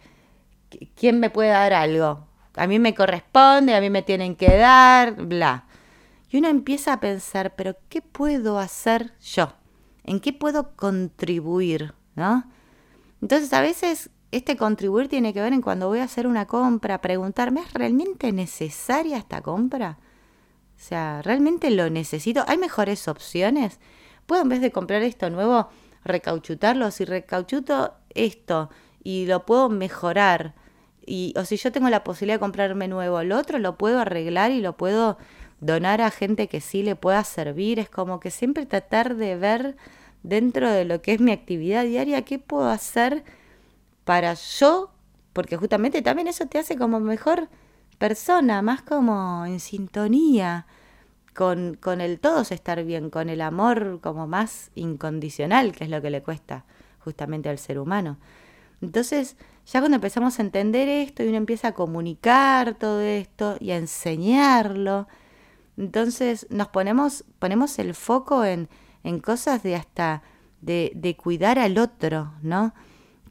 ¿quién 0.96 1.20
me 1.20 1.30
puede 1.30 1.50
dar 1.50 1.74
algo? 1.74 2.28
A 2.56 2.68
mí 2.68 2.80
me 2.80 2.94
corresponde, 2.94 3.76
a 3.76 3.82
mí 3.82 3.90
me 3.90 4.02
tienen 4.02 4.36
que 4.36 4.58
dar, 4.58 5.16
bla. 5.16 5.66
Y 6.30 6.38
uno 6.38 6.50
empieza 6.50 6.94
a 6.94 7.00
pensar, 7.00 7.56
pero 7.56 7.76
¿qué 7.88 8.02
puedo 8.02 8.60
hacer 8.60 9.14
yo? 9.22 9.54
¿En 10.04 10.20
qué 10.20 10.34
puedo 10.34 10.76
contribuir? 10.76 11.94
¿No? 12.16 12.44
Entonces, 13.22 13.54
a 13.54 13.62
veces 13.62 14.10
este 14.32 14.58
contribuir 14.58 15.08
tiene 15.08 15.34
que 15.34 15.42
ver 15.42 15.54
en 15.54 15.62
cuando 15.62 15.88
voy 15.88 16.00
a 16.00 16.04
hacer 16.04 16.28
una 16.28 16.46
compra, 16.46 17.02
preguntarme, 17.02 17.62
¿es 17.62 17.74
realmente 17.74 18.32
necesaria 18.32 19.18
esta 19.18 19.42
compra? 19.42 19.98
O 20.76 20.82
sea, 20.82 21.22
¿realmente 21.22 21.72
lo 21.72 21.90
necesito? 21.90 22.44
¿Hay 22.48 22.58
mejores 22.58 23.08
opciones? 23.08 23.80
¿Puedo 24.26 24.42
en 24.44 24.50
vez 24.50 24.62
de 24.62 24.72
comprar 24.72 25.02
esto 25.02 25.30
nuevo 25.30 25.70
recauchutarlo? 26.04 26.92
Si 26.92 27.06
recauchuto 27.06 27.94
esto 28.10 28.70
y 29.04 29.26
lo 29.26 29.46
puedo 29.46 29.70
mejorar, 29.70 30.56
y, 31.06 31.34
o 31.38 31.46
si 31.46 31.58
yo 31.58 31.72
tengo 31.72 31.90
la 31.90 32.04
posibilidad 32.04 32.36
de 32.36 32.40
comprarme 32.40 32.88
nuevo, 32.88 33.24
lo 33.24 33.38
otro 33.38 33.60
lo 33.60 33.78
puedo 33.78 34.00
arreglar 34.00 34.52
y 34.52 34.62
lo 34.62 34.78
puedo 34.78 35.18
donar 35.60 36.02
a 36.02 36.12
gente 36.12 36.48
que 36.48 36.62
sí 36.62 36.84
le 36.84 36.96
pueda 36.96 37.24
servir. 37.24 37.80
Es 37.80 37.90
como 37.90 38.20
que 38.20 38.32
siempre 38.32 38.66
tratar 38.66 39.16
de 39.16 39.36
ver 39.36 39.76
dentro 40.24 40.72
de 40.72 40.86
lo 40.86 41.02
que 41.02 41.14
es 41.14 41.22
mi 41.22 41.32
actividad 41.32 41.84
diaria 41.84 42.24
qué 42.24 42.40
puedo 42.40 42.70
hacer 42.70 43.24
para 44.04 44.34
yo, 44.34 44.92
porque 45.34 45.58
justamente 45.58 46.02
también 46.02 46.28
eso 46.28 46.46
te 46.48 46.60
hace 46.60 46.78
como 46.78 47.00
mejor 47.00 47.50
persona, 47.98 48.62
más 48.62 48.82
como 48.82 49.46
en 49.46 49.60
sintonía 49.60 50.68
con, 51.40 51.76
con 51.76 52.02
el 52.02 52.20
todos 52.20 52.52
estar 52.52 52.84
bien, 52.84 53.10
con 53.10 53.30
el 53.30 53.40
amor 53.40 54.02
como 54.02 54.28
más 54.28 54.72
incondicional, 54.76 55.72
que 55.72 55.86
es 55.86 55.90
lo 55.90 56.02
que 56.02 56.10
le 56.10 56.22
cuesta 56.22 56.66
justamente 57.00 57.48
al 57.48 57.58
ser 57.58 57.80
humano. 57.80 58.18
Entonces, 58.82 59.38
ya 59.66 59.80
cuando 59.80 59.96
empezamos 59.96 60.38
a 60.38 60.42
entender 60.42 60.90
esto 60.90 61.24
y 61.24 61.30
uno 61.30 61.38
empieza 61.38 61.70
a 61.70 61.74
comunicar 61.74 62.76
todo 62.76 63.00
esto 63.00 63.56
y 63.62 63.72
a 63.72 63.78
enseñarlo, 63.78 65.08
entonces 65.78 66.46
nos 66.50 66.68
ponemos, 66.68 67.24
ponemos 67.40 67.80
el 67.80 67.96
foco 67.96 68.44
en, 68.44 68.68
en 69.06 69.22
cosas 69.22 69.64
de 69.64 69.78
hasta 69.78 70.24
de, 70.60 70.92
de 70.94 71.16
cuidar 71.16 71.58
al 71.58 71.78
otro, 71.78 72.34
¿no? 72.42 72.74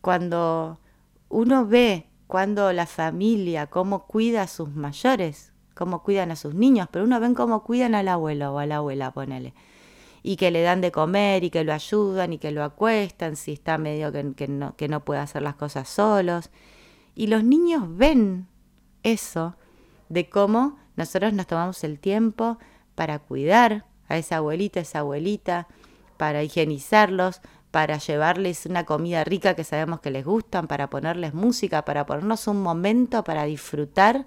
cuando 0.01 0.81
uno 1.29 1.67
ve 1.67 2.07
cuando 2.27 2.73
la 2.73 2.87
familia, 2.87 3.67
cómo 3.67 4.07
cuida 4.07 4.45
a 4.45 4.47
sus 4.47 4.71
mayores, 4.71 5.53
cómo 5.79 6.03
cuidan 6.03 6.33
a 6.33 6.37
sus 6.37 6.55
niños, 6.55 6.89
pero 6.91 7.05
uno 7.05 7.21
ve 7.21 7.33
cómo 7.35 7.63
cuidan 7.63 7.95
al 7.95 8.09
abuelo 8.09 8.53
o 8.53 8.59
a 8.59 8.67
la 8.67 8.77
abuela, 8.77 9.13
ponele. 9.13 9.55
Y 10.25 10.35
que 10.35 10.51
le 10.51 10.61
dan 10.61 10.81
de 10.81 10.91
comer 10.91 11.45
y 11.45 11.51
que 11.51 11.63
lo 11.63 11.73
ayudan 11.73 12.33
y 12.33 12.39
que 12.39 12.51
lo 12.51 12.65
acuestan 12.65 13.37
si 13.37 13.53
está 13.53 13.79
medio 13.79 14.11
que, 14.11 14.49
no, 14.49 14.75
que 14.75 14.89
no 14.89 15.05
puede 15.05 15.21
hacer 15.21 15.43
las 15.43 15.55
cosas 15.55 15.89
solos. 15.89 16.51
Y 17.15 17.29
los 17.29 17.45
niños 17.45 17.85
ven 17.87 18.49
eso 19.05 19.55
de 20.09 20.29
cómo 20.29 20.77
nosotros 20.97 21.33
nos 21.33 21.47
tomamos 21.47 21.85
el 21.85 22.01
tiempo 22.01 22.59
para 22.97 23.21
cuidar 23.21 23.85
a 24.09 24.19
esa 24.19 24.39
abuelita, 24.39 24.81
esa 24.81 24.99
abuelita, 24.99 25.69
para 26.17 26.43
higienizarlos, 26.43 27.41
para 27.71 27.99
llevarles 27.99 28.67
una 28.67 28.85
comida 28.85 29.23
rica 29.23 29.55
que 29.55 29.63
sabemos 29.63 30.01
que 30.01 30.11
les 30.11 30.25
gustan, 30.25 30.67
para 30.67 30.91
ponerles 30.91 31.35
música, 31.35 31.85
para 31.85 32.05
ponernos 32.05 32.49
un 32.49 32.61
momento 32.63 33.23
para 33.23 33.45
disfrutar 33.45 34.27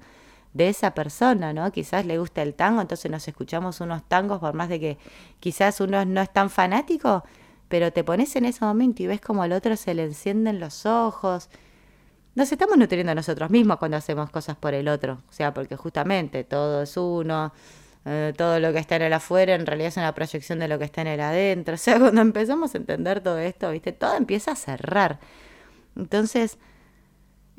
de 0.53 0.69
esa 0.69 0.93
persona, 0.93 1.53
¿no? 1.53 1.71
Quizás 1.71 2.05
le 2.05 2.17
gusta 2.17 2.41
el 2.41 2.53
tango, 2.53 2.81
entonces 2.81 3.09
nos 3.09 3.27
escuchamos 3.27 3.81
unos 3.81 4.03
tangos, 4.07 4.39
por 4.39 4.53
más 4.53 4.69
de 4.69 4.79
que 4.79 4.97
quizás 5.39 5.79
uno 5.79 6.03
no 6.05 6.21
es 6.21 6.31
tan 6.31 6.49
fanático, 6.49 7.23
pero 7.69 7.91
te 7.93 8.03
pones 8.03 8.35
en 8.35 8.45
ese 8.45 8.65
momento 8.65 9.03
y 9.03 9.07
ves 9.07 9.21
como 9.21 9.43
al 9.43 9.53
otro 9.53 9.77
se 9.77 9.93
le 9.93 10.03
encienden 10.03 10.59
los 10.59 10.85
ojos. 10.85 11.49
Nos 12.35 12.51
estamos 12.51 12.77
nutriendo 12.77 13.13
nosotros 13.15 13.49
mismos 13.49 13.77
cuando 13.77 13.97
hacemos 13.97 14.29
cosas 14.29 14.57
por 14.57 14.73
el 14.73 14.87
otro, 14.87 15.21
o 15.29 15.33
sea, 15.33 15.53
porque 15.53 15.75
justamente 15.75 16.43
todo 16.43 16.83
es 16.83 16.97
uno, 16.97 17.53
eh, 18.05 18.33
todo 18.35 18.59
lo 18.59 18.73
que 18.73 18.79
está 18.79 18.95
en 18.95 19.03
el 19.03 19.13
afuera 19.13 19.53
en 19.55 19.65
realidad 19.65 19.89
es 19.89 19.97
una 19.97 20.13
proyección 20.13 20.59
de 20.59 20.67
lo 20.67 20.79
que 20.79 20.85
está 20.85 21.01
en 21.01 21.07
el 21.07 21.21
adentro. 21.21 21.75
O 21.75 21.77
sea, 21.77 21.99
cuando 21.99 22.21
empezamos 22.21 22.73
a 22.75 22.77
entender 22.77 23.21
todo 23.21 23.37
esto, 23.39 23.71
¿viste? 23.71 23.91
Todo 23.93 24.15
empieza 24.15 24.51
a 24.51 24.55
cerrar. 24.55 25.19
Entonces, 25.95 26.57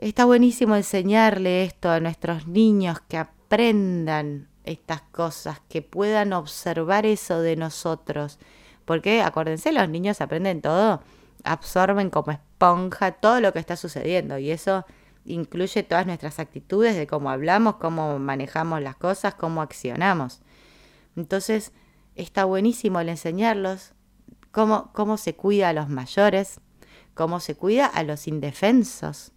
está 0.08 0.24
buenísimo 0.24 0.74
enseñarle 0.74 1.64
esto 1.64 1.88
a 1.90 2.00
nuestros 2.00 2.48
niños, 2.48 3.00
que 3.08 3.18
aprendan 3.18 4.48
estas 4.64 5.02
cosas, 5.02 5.60
que 5.68 5.80
puedan 5.80 6.32
observar 6.32 7.06
eso 7.06 7.40
de 7.40 7.56
nosotros. 7.56 8.38
Porque, 8.84 9.22
acuérdense, 9.22 9.72
los 9.72 9.88
niños 9.88 10.20
aprenden 10.20 10.60
todo, 10.60 11.02
absorben 11.44 12.10
como 12.10 12.32
esponja 12.32 13.12
todo 13.12 13.40
lo 13.40 13.52
que 13.52 13.60
está 13.60 13.76
sucediendo 13.76 14.38
y 14.38 14.50
eso 14.50 14.84
incluye 15.24 15.84
todas 15.84 16.04
nuestras 16.04 16.40
actitudes 16.40 16.96
de 16.96 17.06
cómo 17.06 17.30
hablamos, 17.30 17.76
cómo 17.76 18.18
manejamos 18.18 18.82
las 18.82 18.96
cosas, 18.96 19.34
cómo 19.34 19.62
accionamos. 19.62 20.40
Entonces, 21.14 21.72
está 22.16 22.44
buenísimo 22.44 22.98
el 22.98 23.08
enseñarlos 23.08 23.94
cómo, 24.50 24.92
cómo 24.92 25.16
se 25.16 25.36
cuida 25.36 25.68
a 25.68 25.72
los 25.72 25.88
mayores, 25.88 26.60
cómo 27.14 27.38
se 27.38 27.54
cuida 27.54 27.86
a 27.86 28.02
los 28.02 28.26
indefensos, 28.26 29.32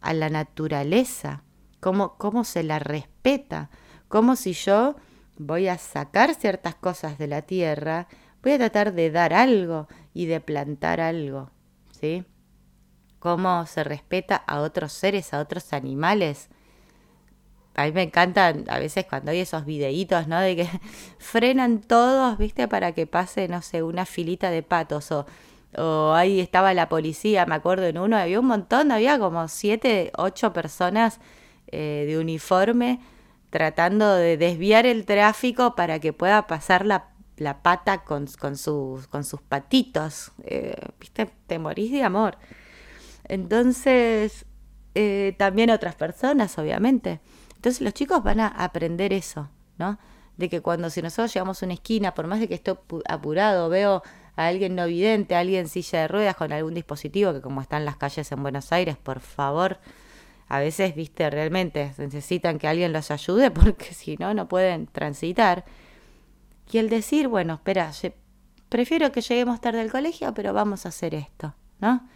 a 0.00 0.14
la 0.14 0.28
naturaleza, 0.30 1.42
cómo, 1.80 2.16
cómo 2.18 2.44
se 2.44 2.62
la 2.62 2.78
respeta, 2.78 3.70
cómo 4.08 4.36
si 4.36 4.52
yo 4.52 4.96
voy 5.36 5.68
a 5.68 5.78
sacar 5.78 6.34
ciertas 6.34 6.74
cosas 6.74 7.18
de 7.18 7.28
la 7.28 7.42
tierra, 7.42 8.08
voy 8.42 8.52
a 8.52 8.58
tratar 8.58 8.92
de 8.92 9.10
dar 9.10 9.32
algo 9.32 9.88
y 10.14 10.26
de 10.26 10.40
plantar 10.40 11.00
algo, 11.00 11.50
¿sí? 11.90 12.24
cómo 13.18 13.66
se 13.66 13.84
respeta 13.84 14.36
a 14.36 14.60
otros 14.60 14.92
seres, 14.92 15.34
a 15.34 15.40
otros 15.40 15.72
animales. 15.72 16.48
A 17.74 17.84
mí 17.84 17.92
me 17.92 18.02
encantan 18.02 18.64
a 18.68 18.78
veces 18.78 19.06
cuando 19.08 19.30
hay 19.30 19.40
esos 19.40 19.64
videitos, 19.64 20.26
¿no? 20.26 20.40
De 20.40 20.56
que 20.56 20.68
frenan 21.18 21.80
todos, 21.80 22.38
¿viste? 22.38 22.68
Para 22.68 22.92
que 22.92 23.06
pase, 23.06 23.48
no 23.48 23.62
sé, 23.62 23.82
una 23.82 24.04
filita 24.04 24.50
de 24.50 24.62
patos 24.62 25.12
o, 25.12 25.26
o 25.76 26.12
ahí 26.14 26.40
estaba 26.40 26.72
la 26.74 26.88
policía, 26.88 27.46
me 27.46 27.54
acuerdo 27.54 27.86
en 27.86 27.98
uno, 27.98 28.16
había 28.16 28.40
un 28.40 28.46
montón, 28.46 28.90
había 28.90 29.18
como 29.18 29.46
siete, 29.48 30.10
ocho 30.16 30.52
personas 30.52 31.20
eh, 31.66 32.04
de 32.06 32.18
uniforme 32.18 33.00
tratando 33.50 34.14
de 34.14 34.36
desviar 34.36 34.86
el 34.86 35.04
tráfico 35.04 35.74
para 35.74 35.98
que 36.00 36.12
pueda 36.12 36.46
pasar 36.46 36.84
la, 36.84 37.10
la 37.36 37.62
pata 37.62 38.04
con, 38.04 38.26
con, 38.38 38.56
sus, 38.56 39.06
con 39.06 39.24
sus 39.24 39.40
patitos. 39.40 40.32
Eh, 40.44 40.74
¿Viste? 41.00 41.30
Te 41.46 41.58
morís 41.58 41.92
de 41.92 42.02
amor. 42.02 42.36
Entonces, 43.24 44.46
eh, 44.94 45.34
también 45.38 45.70
otras 45.70 45.94
personas, 45.94 46.58
obviamente. 46.58 47.20
Entonces 47.56 47.80
los 47.80 47.94
chicos 47.94 48.22
van 48.22 48.40
a 48.40 48.48
aprender 48.48 49.12
eso, 49.12 49.50
¿no? 49.78 49.98
De 50.36 50.48
que 50.48 50.60
cuando 50.60 50.90
si 50.90 51.02
nosotros 51.02 51.34
llegamos 51.34 51.62
a 51.62 51.66
una 51.66 51.74
esquina, 51.74 52.14
por 52.14 52.26
más 52.26 52.40
de 52.40 52.48
que 52.48 52.54
esté 52.54 52.74
apurado, 53.08 53.68
veo 53.68 54.02
a 54.38 54.46
alguien 54.46 54.76
no 54.76 54.86
vidente, 54.86 55.34
a 55.34 55.40
alguien 55.40 55.62
en 55.62 55.68
silla 55.68 56.02
de 56.02 56.08
ruedas 56.08 56.36
con 56.36 56.52
algún 56.52 56.72
dispositivo, 56.72 57.32
que 57.32 57.40
como 57.40 57.60
están 57.60 57.84
las 57.84 57.96
calles 57.96 58.30
en 58.30 58.40
Buenos 58.40 58.70
Aires, 58.70 58.96
por 58.96 59.18
favor, 59.18 59.78
a 60.46 60.60
veces, 60.60 60.94
viste, 60.94 61.28
realmente 61.28 61.92
necesitan 61.98 62.60
que 62.60 62.68
alguien 62.68 62.92
los 62.92 63.10
ayude 63.10 63.50
porque 63.50 63.92
si 63.94 64.16
no, 64.16 64.32
no 64.34 64.46
pueden 64.46 64.86
transitar. 64.86 65.64
Y 66.70 66.78
el 66.78 66.88
decir, 66.88 67.26
bueno, 67.26 67.54
espera, 67.54 67.90
prefiero 68.68 69.10
que 69.10 69.22
lleguemos 69.22 69.60
tarde 69.60 69.80
al 69.80 69.90
colegio, 69.90 70.32
pero 70.34 70.52
vamos 70.52 70.86
a 70.86 70.90
hacer 70.90 71.16
esto, 71.16 71.56
¿no? 71.80 72.08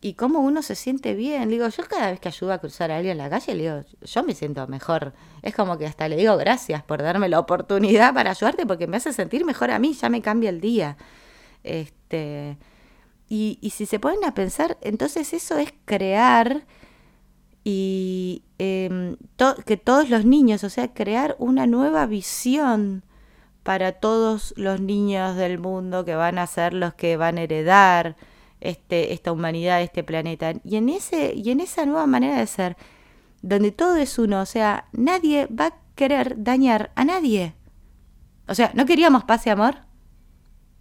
y 0.00 0.14
cómo 0.14 0.40
uno 0.40 0.60
se 0.60 0.74
siente 0.74 1.14
bien. 1.14 1.48
Digo, 1.48 1.66
yo 1.68 1.84
cada 1.84 2.10
vez 2.10 2.20
que 2.20 2.28
ayudo 2.28 2.52
a 2.52 2.58
cruzar 2.58 2.90
a 2.90 2.96
alguien 2.96 3.12
en 3.12 3.18
la 3.18 3.30
calle, 3.30 3.54
le 3.54 3.62
digo, 3.62 3.80
yo 4.02 4.22
me 4.24 4.34
siento 4.34 4.66
mejor. 4.66 5.14
Es 5.40 5.54
como 5.54 5.78
que 5.78 5.86
hasta 5.86 6.08
le 6.08 6.16
digo 6.16 6.36
gracias 6.36 6.82
por 6.82 7.00
darme 7.02 7.30
la 7.30 7.38
oportunidad 7.38 8.12
para 8.12 8.32
ayudarte 8.32 8.66
porque 8.66 8.86
me 8.86 8.98
hace 8.98 9.14
sentir 9.14 9.46
mejor 9.46 9.70
a 9.70 9.78
mí, 9.78 9.94
ya 9.94 10.10
me 10.10 10.20
cambia 10.20 10.50
el 10.50 10.60
día. 10.60 10.98
Este, 11.64 12.58
y, 13.28 13.58
y 13.60 13.70
si 13.70 13.86
se 13.86 13.98
ponen 13.98 14.24
a 14.24 14.34
pensar, 14.34 14.78
entonces 14.82 15.32
eso 15.32 15.58
es 15.58 15.72
crear 15.84 16.64
y 17.64 18.42
em, 18.58 19.16
que 19.64 19.78
todos 19.78 20.10
los 20.10 20.26
niños, 20.26 20.62
o 20.64 20.70
sea, 20.70 20.92
crear 20.92 21.34
una 21.38 21.66
nueva 21.66 22.06
visión 22.06 23.02
para 23.62 23.92
todos 23.92 24.52
los 24.58 24.80
niños 24.80 25.36
del 25.36 25.58
mundo 25.58 26.04
que 26.04 26.14
van 26.14 26.38
a 26.38 26.46
ser 26.46 26.74
los 26.74 26.92
que 26.94 27.16
van 27.16 27.38
a 27.38 27.42
heredar 27.42 28.16
este, 28.60 29.14
esta 29.14 29.32
humanidad, 29.32 29.80
este 29.80 30.04
planeta. 30.04 30.52
Y 30.62 30.76
en, 30.76 30.90
ese, 30.90 31.32
y 31.34 31.50
en 31.50 31.60
esa 31.60 31.86
nueva 31.86 32.06
manera 32.06 32.38
de 32.38 32.46
ser, 32.46 32.76
donde 33.40 33.72
todo 33.72 33.96
es 33.96 34.18
uno, 34.18 34.42
o 34.42 34.46
sea, 34.46 34.86
nadie 34.92 35.46
va 35.46 35.66
a 35.66 35.76
querer 35.94 36.42
dañar 36.42 36.92
a 36.94 37.06
nadie. 37.06 37.54
O 38.46 38.54
sea, 38.54 38.70
¿no 38.74 38.84
queríamos 38.84 39.24
paz 39.24 39.46
y 39.46 39.50
amor? 39.50 39.76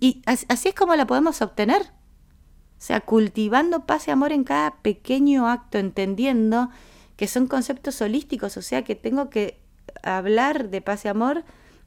Y 0.04 0.22
así 0.26 0.68
es 0.68 0.76
como 0.76 0.98
la 0.98 1.08
podemos 1.08 1.42
obtener. 1.42 1.82
O 1.82 2.86
sea, 2.86 3.00
cultivando 3.00 3.86
paz 3.86 4.10
y 4.10 4.12
amor 4.12 4.34
en 4.34 4.44
cada 4.44 4.82
pequeño 4.82 5.48
acto, 5.48 5.78
entendiendo 5.78 6.70
que 7.16 7.26
son 7.26 7.48
conceptos 7.48 8.02
holísticos, 8.02 8.58
o 8.58 8.62
sea, 8.62 8.84
que 8.84 8.96
tengo 8.96 9.30
que 9.30 9.62
hablar 10.02 10.68
de 10.68 10.82
paz 10.82 11.06
y 11.06 11.08
amor 11.08 11.46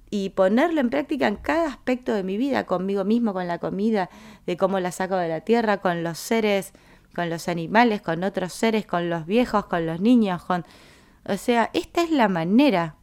y 0.08 0.30
ponerlo 0.30 0.80
en 0.80 0.88
práctica 0.88 1.28
en 1.28 1.36
cada 1.36 1.68
aspecto 1.68 2.14
de 2.14 2.22
mi 2.22 2.38
vida, 2.38 2.64
conmigo 2.64 3.04
mismo, 3.04 3.34
con 3.34 3.48
la 3.48 3.58
comida, 3.58 4.08
de 4.46 4.56
cómo 4.56 4.80
la 4.80 4.92
saco 4.92 5.16
de 5.16 5.28
la 5.28 5.42
tierra, 5.42 5.82
con 5.82 6.02
los 6.02 6.16
seres, 6.16 6.72
con 7.14 7.28
los 7.28 7.48
animales, 7.48 8.00
con 8.00 8.24
otros 8.24 8.54
seres, 8.54 8.86
con 8.86 9.10
los 9.10 9.26
viejos, 9.26 9.66
con 9.66 9.84
los 9.84 10.00
niños, 10.00 10.42
con... 10.42 10.64
O 11.28 11.36
sea, 11.36 11.68
esta 11.74 12.00
es 12.00 12.10
la 12.10 12.28
manera. 12.28 12.96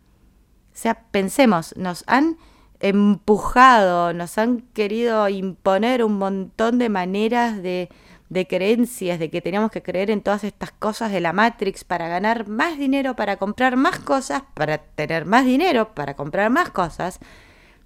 O 0.74 0.76
sea, 0.76 1.04
pensemos, 1.12 1.78
nos 1.78 2.04
han 2.08 2.40
empujado, 2.84 4.12
nos 4.14 4.38
han 4.38 4.60
querido 4.74 5.30
imponer 5.30 6.04
un 6.04 6.18
montón 6.18 6.80
de 6.80 6.90
maneras 6.90 7.64
de, 7.64 7.90
de 8.30 8.46
creencias, 8.46 9.20
de 9.20 9.30
que 9.30 9.42
teníamos 9.42 9.72
que 9.72 9.82
creer 9.82 10.12
en 10.12 10.22
todas 10.22 10.44
estas 10.44 10.72
cosas 10.72 11.12
de 11.14 11.22
la 11.22 11.32
Matrix 11.32 11.86
para 11.86 12.10
ganar 12.10 12.48
más 12.48 12.78
dinero, 12.78 13.16
para 13.16 13.38
comprar 13.38 13.78
más 13.78 14.00
cosas, 14.00 14.44
para 14.54 14.80
tener 14.80 15.26
más 15.26 15.46
dinero, 15.46 15.96
para 15.96 16.16
comprar 16.16 16.50
más 16.50 16.72
cosas 16.72 17.20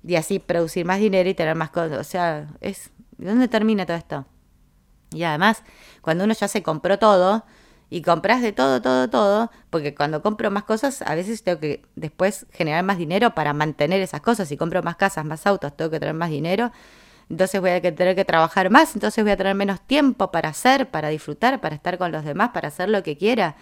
y 0.04 0.16
así 0.16 0.40
producir 0.40 0.84
más 0.86 1.00
dinero 1.00 1.30
y 1.30 1.36
tener 1.36 1.56
más 1.56 1.70
cosas. 1.70 2.00
O 2.00 2.04
sea, 2.04 2.48
es 2.60 2.92
¿dónde 3.18 3.48
termina 3.48 3.86
todo 3.86 3.98
esto? 3.98 4.26
Y 5.12 5.24
además, 5.24 5.64
cuando 6.02 6.24
uno 6.24 6.34
ya 6.34 6.48
se 6.48 6.64
compró 6.64 6.98
todo 6.98 7.46
y 7.90 8.02
compras 8.02 8.42
de 8.42 8.52
todo, 8.52 8.82
todo, 8.82 9.10
todo, 9.10 9.52
porque 9.70 9.96
cuando 9.96 10.22
compro 10.22 10.52
más 10.52 10.64
cosas, 10.64 11.02
a 11.02 11.16
veces 11.16 11.44
tengo 11.44 11.60
que 11.60 11.84
después 11.96 12.46
generar 12.52 12.84
más 12.84 12.98
dinero 12.98 13.34
para 13.34 13.54
mantener 13.54 14.02
esas 14.02 14.22
cosas. 14.22 14.48
Si 14.50 14.58
compro 14.58 14.84
más 14.84 14.98
casas, 14.98 15.26
más 15.26 15.48
autos, 15.48 15.76
tengo 15.76 15.92
que 15.92 16.00
tener 16.00 16.16
más 16.16 16.30
dinero 16.30 16.72
entonces 17.30 17.60
voy 17.60 17.72
a 17.72 17.82
tener 17.82 18.16
que 18.16 18.26
trabajar 18.26 18.70
más, 18.70 18.96
entonces 18.96 19.24
voy 19.24 19.32
a 19.32 19.38
tener 19.38 19.56
menos 19.56 19.82
tiempo 19.82 20.32
para 20.32 20.50
hacer, 20.50 20.90
para 20.90 21.10
disfrutar, 21.10 21.60
para 21.60 21.76
estar 21.76 21.98
con 21.98 22.12
los 22.12 22.24
demás, 22.24 22.52
para 22.54 22.70
hacer 22.70 22.90
lo 22.90 23.04
que 23.04 23.18
quiera. 23.18 23.56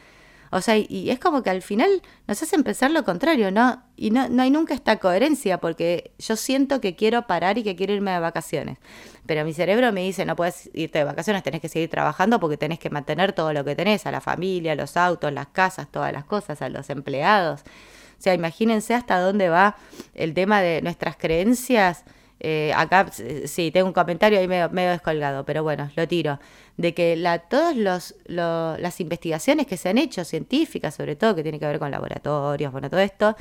O 0.52 0.62
sea, 0.62 0.78
y, 0.78 1.10
es 1.10 1.20
como 1.20 1.42
que 1.42 1.50
al 1.50 1.64
final 1.64 2.02
nos 2.28 2.42
hace 2.42 2.62
pensar 2.62 2.92
lo 2.92 3.04
contrario, 3.04 3.52
¿no? 3.52 3.84
Y 3.96 4.12
no, 4.12 4.30
no 4.30 4.44
hay 4.44 4.52
nunca 4.52 4.76
esta 4.76 4.98
coherencia, 4.98 5.60
porque 5.60 6.12
yo 6.20 6.36
siento 6.36 6.80
que 6.80 6.96
quiero 6.96 7.26
parar 7.26 7.58
y 7.58 7.64
que 7.64 7.76
quiero 7.76 7.94
irme 7.94 8.12
de 8.12 8.20
vacaciones. 8.20 8.78
Pero 9.26 9.44
mi 9.44 9.54
cerebro 9.54 9.92
me 9.92 10.02
dice, 10.02 10.26
no 10.26 10.36
puedes 10.36 10.70
irte 10.74 11.00
de 11.00 11.04
vacaciones, 11.04 11.44
tenés 11.44 11.62
que 11.62 11.70
seguir 11.70 11.90
trabajando 11.90 12.40
porque 12.40 12.58
tenés 12.58 12.80
que 12.80 12.90
mantener 12.90 13.34
todo 13.34 13.54
lo 13.54 13.64
que 13.64 13.76
tenés, 13.76 14.06
a 14.06 14.12
la 14.12 14.22
familia, 14.22 14.76
los 14.76 14.98
autos, 14.98 15.32
las 15.34 15.48
casas, 15.48 15.88
todas 15.92 16.14
las 16.14 16.26
cosas, 16.26 16.62
a 16.62 16.70
los 16.70 16.90
empleados. 16.90 17.62
O 17.62 18.22
sea, 18.22 18.34
imagínense 18.34 18.94
hasta 18.94 19.20
dónde 19.20 19.50
va 19.50 19.76
el 20.14 20.34
tema 20.34 20.62
de 20.62 20.82
nuestras 20.82 21.18
creencias 21.18 22.06
eh, 22.40 22.74
acá 22.76 23.10
sí, 23.12 23.72
tengo 23.72 23.88
un 23.88 23.94
comentario 23.94 24.40
ahí 24.40 24.48
medio, 24.48 24.70
descolgado, 24.70 25.46
pero 25.46 25.64
bueno, 25.64 25.90
lo 25.96 26.08
tiro. 26.08 26.40
De 26.78 26.94
que 26.94 27.16
la, 27.16 27.40
todas 27.40 27.76
los, 27.76 28.16
las 28.28 29.00
investigaciones 29.00 29.68
que 29.68 29.78
se 29.78 29.90
han 29.90 29.98
hecho, 29.98 30.24
científicas 30.26 30.96
sobre 30.96 31.16
todo, 31.16 31.36
que 31.36 31.44
tienen 31.44 31.60
que 31.60 31.68
ver 31.68 31.80
con 31.80 31.92
laboratorios, 31.92 32.72
bueno, 32.72 32.90
todo 32.90 33.00
esto, 33.00 33.36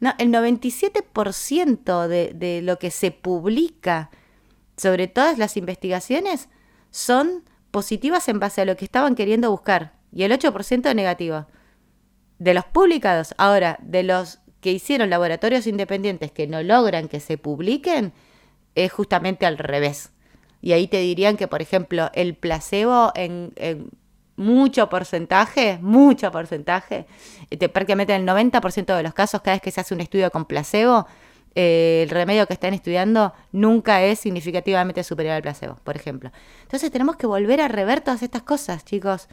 no, 0.00 0.12
el 0.18 0.28
97% 0.28 2.06
de, 2.06 2.32
de 2.34 2.62
lo 2.62 2.78
que 2.78 2.90
se 2.90 3.10
publica 3.10 4.10
sobre 4.76 5.08
todas 5.08 5.38
las 5.38 5.56
investigaciones 5.56 6.48
son 6.90 7.44
positivas 7.70 8.28
en 8.28 8.38
base 8.38 8.60
a 8.60 8.64
lo 8.64 8.76
que 8.76 8.84
estaban 8.84 9.14
queriendo 9.14 9.50
buscar 9.50 9.94
y 10.12 10.22
el 10.22 10.32
8% 10.32 10.94
negativo. 10.94 11.46
De 12.38 12.54
los 12.54 12.64
publicados, 12.64 13.34
ahora, 13.38 13.78
de 13.82 14.02
los 14.02 14.40
que 14.60 14.72
hicieron 14.72 15.10
laboratorios 15.10 15.66
independientes 15.66 16.32
que 16.32 16.46
no 16.46 16.62
logran 16.62 17.08
que 17.08 17.20
se 17.20 17.36
publiquen, 17.36 18.12
es 18.74 18.92
justamente 18.92 19.46
al 19.46 19.58
revés. 19.58 20.10
Y 20.60 20.72
ahí 20.72 20.88
te 20.88 20.98
dirían 20.98 21.36
que, 21.36 21.48
por 21.48 21.62
ejemplo, 21.62 22.10
el 22.14 22.34
placebo 22.34 23.12
en, 23.14 23.52
mucho 24.36 24.88
porcentaje, 24.88 25.78
mucho 25.82 26.32
porcentaje, 26.32 27.06
este, 27.50 27.68
prácticamente 27.68 28.14
en 28.14 28.22
el 28.22 28.28
90% 28.28 28.96
de 28.96 29.02
los 29.02 29.14
casos, 29.14 29.42
cada 29.42 29.56
vez 29.56 29.62
que 29.62 29.70
se 29.70 29.80
hace 29.80 29.94
un 29.94 30.00
estudio 30.00 30.30
con 30.30 30.46
placebo, 30.46 31.06
eh, 31.54 32.02
el 32.02 32.10
remedio 32.10 32.46
que 32.46 32.54
están 32.54 32.74
estudiando 32.74 33.32
nunca 33.52 34.02
es 34.02 34.18
significativamente 34.18 35.04
superior 35.04 35.34
al 35.34 35.42
placebo, 35.42 35.76
por 35.84 35.96
ejemplo. 35.96 36.32
Entonces 36.62 36.90
tenemos 36.90 37.16
que 37.16 37.26
volver 37.26 37.60
a 37.60 37.68
rever 37.68 38.00
todas 38.00 38.22
estas 38.22 38.42
cosas, 38.42 38.84
chicos. 38.84 39.28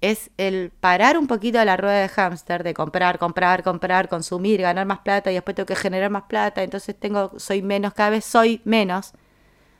Es 0.00 0.30
el 0.36 0.70
parar 0.80 1.16
un 1.16 1.26
poquito 1.26 1.64
la 1.64 1.76
rueda 1.76 2.00
de 2.00 2.08
hámster, 2.08 2.64
de 2.64 2.74
comprar, 2.74 3.18
comprar, 3.18 3.62
comprar, 3.62 4.08
consumir, 4.08 4.60
ganar 4.60 4.84
más 4.86 4.98
plata 4.98 5.30
y 5.30 5.34
después 5.34 5.54
tengo 5.54 5.66
que 5.66 5.76
generar 5.76 6.10
más 6.10 6.24
plata, 6.24 6.62
entonces 6.62 6.98
tengo, 6.98 7.32
soy 7.38 7.62
menos, 7.62 7.94
cada 7.94 8.10
vez 8.10 8.24
soy 8.24 8.60
menos. 8.64 9.12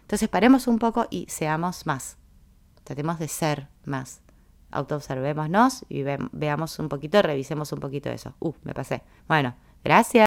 Entonces 0.03 0.29
paremos 0.29 0.67
un 0.67 0.79
poco 0.79 1.07
y 1.11 1.27
seamos 1.29 1.87
más. 1.87 2.17
Tratemos 2.85 3.19
de 3.19 3.29
ser 3.29 3.69
más. 3.85 4.21
Autoobservémonos 4.71 5.85
y 5.89 6.05
veamos 6.33 6.79
un 6.79 6.89
poquito, 6.89 7.21
revisemos 7.21 7.73
un 7.73 7.81
poquito 7.81 8.11
eso. 8.11 8.35
Uh, 8.39 8.53
me 8.63 8.75
pasé. 8.75 9.03
Bueno, 9.29 9.57
gracias. 9.83 10.23